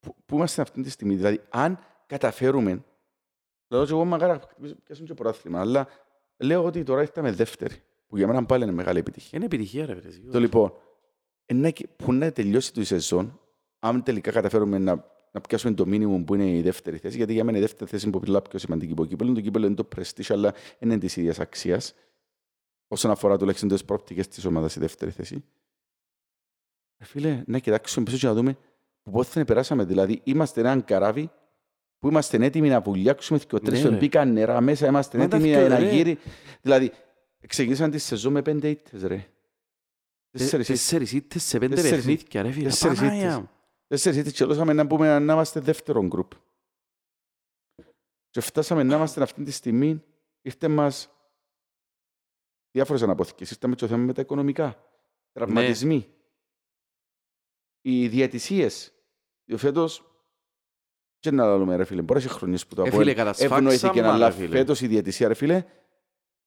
[0.01, 1.15] που, που είμαστε αυτή τη στιγμή.
[1.15, 2.85] Δηλαδή, αν καταφέρουμε,
[3.69, 5.89] λέω και εγώ μακάρα να πιάσουν και πρωτάθλημα, αλλά
[6.37, 9.31] λέω ότι τώρα ήρθαμε δεύτερη, που για μένα πάλι είναι μεγάλη επιτυχία.
[9.33, 10.11] Είναι επιτυχία ρε φίλε.
[10.13, 10.33] σίγουρα.
[10.33, 10.73] Το λοιπόν,
[11.47, 13.41] είναι και- που να τελειώσει τη σεζόν,
[13.79, 17.45] αν τελικά καταφέρουμε να, να πιάσουμε το μήνυμο που είναι η δεύτερη θέση, γιατί για
[17.45, 19.33] μένα η δεύτερη θέση είναι πολλά πιο σημαντική από το κύπελο.
[19.33, 21.95] Το κύπελο είναι το prestige, αλλά δεν είναι της ίδιας αξίας.
[22.89, 25.45] Όσον αφορά τουλάχιστον τις προοπτικές της ομάδας η δεύτερη θέση.
[26.99, 28.57] Ε, φίλε, να κοιτάξουμε πίσω και να δούμε
[29.03, 29.85] που πότε περάσαμε.
[29.85, 31.31] Δηλαδή, είμαστε έναν καράβι
[31.99, 33.97] που είμαστε έτοιμοι να βουλιάξουμε και ο τρεις Ναι, ρε.
[33.97, 35.95] μπήκαν νερά μέσα, είμαστε Μα τα έτοιμοι φτιάχνει, να ρε.
[35.95, 36.19] γύρει.
[36.63, 36.93] Δηλαδή,
[37.47, 39.27] ξεκίνησαν τη σεζόν με πέντε ήττες, ρε.
[40.31, 40.81] Τέσσερις ήττες.
[40.81, 42.69] Τέσσερις ήττες σε πέντε Τέσσερις παιχνίδια ρε φίλε.
[42.69, 43.39] Τέσσερις Πανάγια ήττες.
[43.39, 43.51] μου.
[43.87, 46.33] Τέσσερις ήττες και λώσαμε να πούμε να είμαστε δεύτερο γκρουπ.
[48.31, 50.03] Και φτάσαμε να είμαστε αυτή τη στιγμή,
[50.43, 51.11] ήρθε μας
[52.71, 53.51] διάφορες αναποθήκες.
[53.51, 54.85] Ήρθαμε και το θέμα με τα οικονομικά.
[55.33, 56.15] Τραυματισμοί.
[57.81, 58.93] Οι διαιτησίες.
[59.57, 60.05] Φέτος,
[61.19, 64.29] και να λέμε ρε φίλε, μπορείς χρονιές που το Ε, Αποέλ φίλε, κατασφάξαμε, ευνοήθηκε, αλλά
[64.29, 64.57] ρε, φίλε.
[64.57, 65.65] φέτος η διαιτησία ρε φίλε,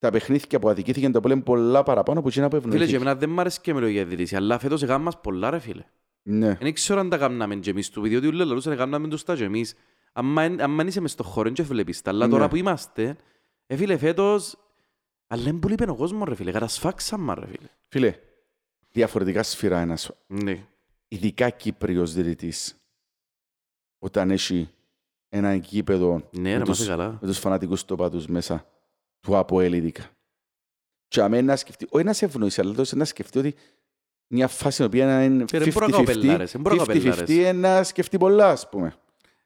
[0.03, 2.95] τα παιχνίδια που αδικήθηκαν το Αποέλ είναι πολλά παραπάνω από εκείνα που Φίλε, και ευνοήθηκε.
[2.95, 5.59] εμένα δεν μ' άρεσε και με το για διαιτησία, αλλά φέτος έκαναν μας πολλά ρε
[5.59, 5.83] φίλε.
[6.23, 6.53] Ναι.
[6.61, 9.43] Δεν ξέρω αν τα κάναμε και εμείς του, διότι ούλε λαλούσαν έκαναμε τους τα και
[9.43, 9.75] εμείς.
[10.13, 12.09] Άμα εν- άμα εν είσαι μες στο χώρο, δεν βλέπεις τα.
[12.11, 12.31] Αλλά Ναι.
[12.31, 13.15] τώρα που είμαστε,
[13.65, 14.55] ε, φίλε, φέτος...
[15.27, 16.51] Αλλά είναι πολύ πένω κόσμος, ρε φίλε.
[16.51, 17.67] Κατασφάξαμε, ρε φίλε.
[17.87, 18.15] Φίλε,
[18.91, 20.65] διαφορετικά σφυρά ένας Ναι.
[21.07, 22.75] ειδικά Κύπριος διαιτητής,
[23.99, 24.69] όταν έχει
[25.29, 27.17] ένα γήπεδο Ναι, με, ρε, τους, μάθε καλά.
[27.21, 28.67] με τους φανατικούς τοπάτους μέσα
[29.23, 30.09] του ΑΠΟΕΛ ειδικά.
[31.07, 33.55] Και αμέ να σκεφτεί, όχι να σε ευνοήσει, αλλά τόσο να σκεφτεί ότι
[34.27, 36.99] μια φάση η οποία είναι Ε, ρε, μπορώ να κάνω πελάρες, δεν μπορώ να κάνω
[36.99, 37.36] 50-50, πελάρες.
[37.36, 38.95] είναι να σκεφτεί πολλά, ας πούμε.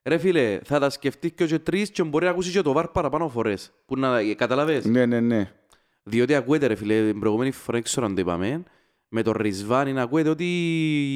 [0.04, 2.88] Ρε φίλε, θα τα σκεφτείς και ο τρεις και μπορεί να ακούσεις και το βάρ
[2.88, 3.72] παραπάνω φορές.
[3.86, 5.52] Που να, ε, καταλαβες; Ναι, ναι, ναι.
[6.04, 8.64] Διότι ακούετε ρε φίλε, την προηγούμενη φορά ξέρω αν το είπαμε,
[9.08, 10.46] με τον Ρισβάνι να ακούετε ότι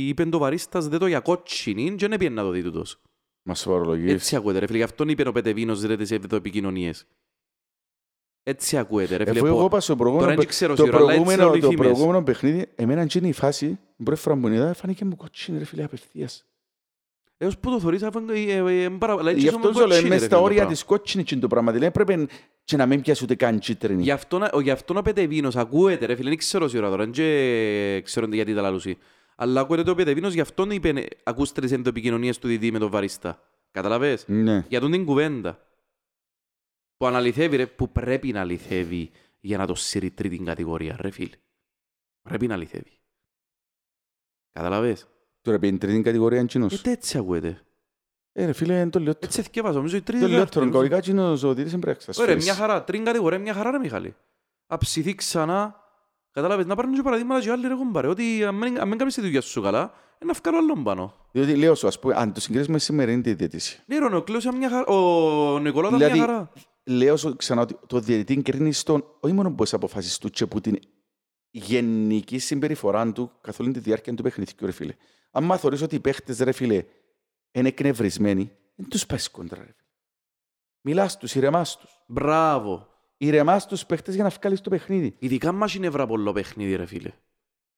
[0.08, 3.02] είπε το βαρίστας δεν το για κότσινη και δεν πήγαινε να το δει τούτος.
[3.43, 4.12] Μας σοβαρολογείς.
[4.12, 7.08] Έτσι ακούετε ρε φίλε, γι' αυτόν είπε ο Πετεβίνος ρε σε επικοινωνίες.
[8.43, 9.38] Έτσι ακούετε ρε φίλε.
[9.38, 11.58] Εφού εγώ πω- είπα στο Τώρα προηγούμενο, δεν ξέρω το σίγουρα, αλλά έτσι προηγούμενο, λένε
[11.58, 11.88] οι το φήμες.
[11.91, 15.58] προηγούμενο παιχνίδι, εμένα είναι η φάση, την πρώτη φορά που την είδα, φάνηκε μου κότσινη
[15.58, 16.45] ρε φίλε απευθείας.
[17.38, 19.67] Έως που το θωρείς αφού είναι- ε, ε, ε, πάρα- αλλά έτσι Γι' είσαι αυτό
[19.67, 20.71] όμως σου λέω, κότσινη, μες ρε, στα φίλε, το όρια πράγμα.
[20.73, 21.71] της κότσινης είναι το πράγμα.
[21.71, 22.27] Δηλαδή πρέπει
[22.63, 24.04] και να μην πιάσει ούτε καν κίτρινη.
[24.04, 27.06] Γι' αυτό, να- ο- γι' αυτό ο Πετεβίνος ακούεται ρε φίλε, δεν ξέρω σίγουρα τώρα,
[27.08, 27.12] δεν
[28.04, 28.97] ξέρω γιατί τα λαλούσι.
[29.36, 32.80] Αλλά ακούεται ότι ο Πετεβίνος γι' αυτόν είπε, ε, ακούστε τις επικοινωνίες του διδί με
[32.80, 33.39] τον βαρίστα.
[33.71, 34.65] Καταλαβες; Ναι.
[34.69, 35.60] Για τον την κουβέντα.
[37.02, 41.36] Που αναλυθεύει ρε, που πρέπει να αληθεύει για να το σύρει τρίτη κατηγορία, ρε φίλε.
[42.22, 43.00] Πρέπει να αληθεύει.
[44.52, 45.08] Καταλαβες;
[45.42, 46.84] Τώρα πει τρίτη κατηγορία είναι Ε, κοινός.
[46.84, 47.62] έτσι ακούεται.
[48.32, 49.26] Ε, ρε φίλε, είναι το λιότερο.
[49.26, 50.80] Έτσι εθιέβασα, νομίζω η τρίτη Το τέταρτη, λιότερο, νομίζω.
[50.90, 52.46] κανονικά κοινός ο Δίτης είναι πρέπει να Ωραία, εξασφαλίσει.
[52.46, 52.84] μια χαρά.
[52.84, 54.16] Τρίτη κατηγορία, μια χαρά ρε Μιχάλη.
[54.68, 55.81] Αψηθεί ξανά.
[56.32, 58.08] Κατάλαβες, να πάρουν και παραδείγματα και άλλοι ρε κομπάρε.
[58.08, 61.13] Ότι αν μην, αν μην κάνεις τη δουλειά σου καλά, ε, να βγάλω άλλον πάνω.
[61.32, 63.80] Διότι λέω σου, ας πούμε, αν το συγκρίσουμε με σημερινή τη διαιτησία.
[63.86, 64.86] Ναι, ρε, ο Κλέος ήταν μια χαρά.
[64.86, 66.52] Ο Νικολά ήταν μια Δηλαδή, χαρά.
[66.84, 70.62] Λέω σου ξανά ότι το διαιτητή κρίνει στον, όχι μόνο πώς αποφάσεις του και που
[70.62, 70.80] την
[71.52, 74.96] γενική συμπεριφορά του καθ' όλη τη διάρκεια του παιχνιδιού, ρε φίλε.
[75.32, 76.86] Αν θεωρείς ότι οι παίχτες, ρε φίλε,
[77.52, 79.75] είναι εκνευρισμένοι, δεν τους πάει κόντρα, ρε φίλε.
[80.82, 82.04] Μιλάς τους, ηρεμάς τους.
[82.08, 82.88] Μπράβο.
[83.24, 85.15] Ηρεμάς τους παίχτες για να βγάλεις το παιχνίδι.
[85.19, 87.12] Ειδικά μας είναι βραπολό παιχνίδι ρε φίλε.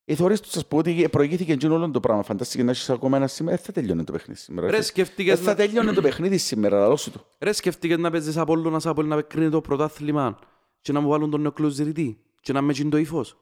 [0.06, 2.24] Ε, θεωρείς τους, ας πω, ότι προηγήθηκε εκείνο όλο το πράγμα.
[2.24, 3.56] Φαντάστηκε να έχεις ακόμα ένα σήμερα.
[3.56, 4.68] Δεν θα τελειώνει το παιχνίδι σήμερα.
[4.68, 5.56] Ρε Δεν σκεφτήκες, θα να...
[5.56, 7.26] τελειώνει το παιχνίδι σήμερα, λαλό σου το.
[7.40, 10.40] ρε σκεφτήκες να παίζεις Απόλλωνας Απόλλων να κρίνει το πρωτάθλημα
[10.82, 13.38] και να μου βάλουν τον νεοκλούς ζητητή και να με γίνει το ύφος.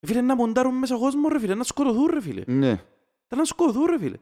[0.00, 2.42] Ε, Φίλε, να μοντάρουν μέσα κόσμος ρε φίλε, να σκοτωθούν ρε φίλε.
[2.46, 2.82] Ναι.
[3.26, 4.16] Θα να σκοτωθούν ρε φίλε.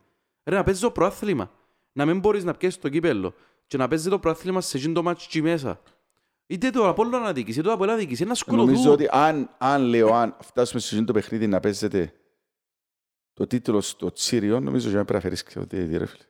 [0.45, 1.51] Ρε να παίζεις το πρωτάθλημα.
[1.93, 3.35] Να μην μπορείς να πιέσεις το κύπελλο
[3.67, 5.81] και να παίζεις το πρωτάθλημα σε εκείνο το μάτσι εκεί μέσα.
[6.51, 8.93] Είτε το Απόλλωνα να δίκησε, είτε το Απόλλωνα να δίκησε, να Νομίζω σκοτωθούν.
[8.93, 12.13] ότι αν, αν λέω, αν φτάσουμε σε αυτό το παιχνίδι να παίζεται
[13.33, 16.23] το τίτλο στο Τσίριο, νομίζω ότι πρέπει να φέρεις ξένο διαιτητή, ρε φίλε.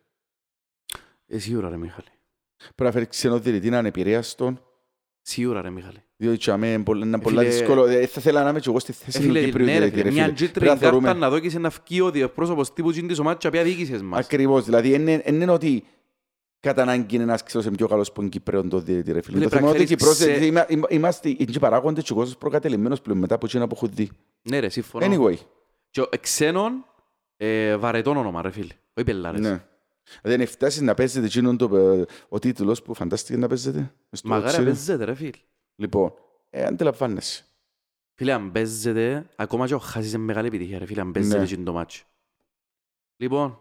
[1.26, 2.08] Ε, σίγουρα ρε Μιχάλη.
[2.56, 4.62] Πρέπει να φέρεις ξένο διαιτητή να είναι επηρέαστον,
[5.22, 6.02] Σίγουρα ρε Μιχάλη.
[6.16, 7.84] διότι για μένα είναι πολλά- είναι Ε, πολλά φίλε- δύσκολο.
[7.86, 9.78] Ε, Θα ήθελα να είμαι και εγώ στη Ε, θέση του φίλε, Κύπριου ναι, ρε,
[9.78, 10.32] διαιτητή, φίλε, ρε μια φίλε.
[10.34, 13.40] γκίτρινη Πρέπει να κάρτα θεωρούμε- να δώκεις να φκεί ο διαπρόσωπος τύπου τζιν της ομάδας
[13.40, 14.24] και οποία δίκησες μας.
[14.24, 15.84] Ακριβώς, δηλαδή δεν είναι ότι
[16.60, 19.36] κατά ανάγκη είναι ένας ξέρος είναι πιο καλός που είναι Κυπρέον το διαιτητή, ρε φίλε.
[19.36, 21.58] Φίλε, Το θέμα είναι ότι πρέπει να Κυπρός, ξέρεις δηλαδή, είμα- είμα- είμαστε οι και
[21.58, 24.10] παράγοντες και ο κόσμος προκατελημένος πλέον μετά από εκείνα που έχουν δει.
[24.42, 25.06] Ναι ρε, συμφωνώ.
[25.06, 25.36] Anyway,
[25.90, 26.84] Και ο- ξένων
[27.36, 28.74] ε, βαρετών όνομα ρε φίλε.
[28.94, 29.40] Όχι πελάρες.
[29.40, 29.64] ναι.
[30.22, 33.78] Δηλαδή, αν φτάσεις να παίζετε εκείνον το, ε, ο τίτλος που φαντάστηκε να παίζετε.
[33.78, 34.66] μες στο Μαγάρα Τσίριο.
[34.66, 35.30] παίζεται ρε φίλε.
[35.76, 36.12] Λοιπόν,
[36.50, 37.44] ε, αντιλαμβάνεσαι.
[38.14, 41.42] Φίλε, αν παίζεται, ακόμα και ο Χάσης είναι μεγάλη επιτυχία ρε φίλε, αν παίζεται Ναι.
[41.42, 42.04] εκείνο το μάτσο.
[43.16, 43.58] Λοιπόν,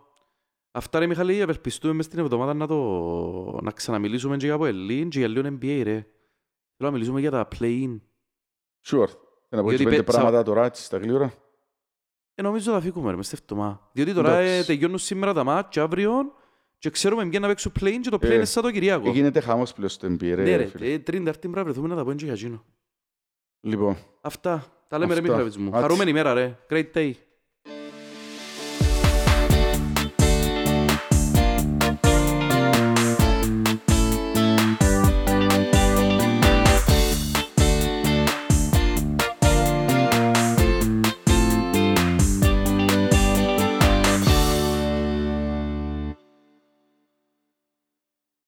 [0.71, 3.59] αυτά ρε Μιχαλή, ευελπιστούμε μες την εβδομάδα να, το...
[3.61, 6.05] να ξαναμιλήσουμε και για από Ελλήν και για λίγο NBA ρε.
[6.77, 7.99] Θέλω να μιλήσουμε για τα play-in.
[8.87, 9.07] Sure.
[9.49, 11.33] Να πω Διότι και πέντε πέ- πράγματα τώρα, έτσι, στα γλύωρα.
[12.35, 13.89] Ε, νομίζω θα φύγουμε ρε, μες στην εβδομάδα.
[13.93, 14.59] Διότι τώρα Εντάξει.
[14.59, 16.11] ε, τελειώνουν σήμερα τα μάτια αύριο
[16.77, 19.07] και ξέρουμε ποιοι να παίξουν play-in και το play-in Ε, είναι σαν το Κυριακό.
[19.09, 20.91] Ε, Γίνεται χαμός πλέον στο NBA, ρε, Ναι ρε ρε, φίλε.
[20.91, 22.63] ε, τρίτη αρτή πρέπει να βρεθούμε να τα πω και για εκείνο.
[23.61, 24.65] Λοιπόν, Αυτά.
[24.87, 25.31] Τα λέμε ρε Αυτά.
[25.33, 25.67] Μιχαλής μου.
[25.69, 25.81] Άτσι.
[25.81, 26.57] Χαρούμενη ημέρα ρε.
[26.69, 27.11] Great day.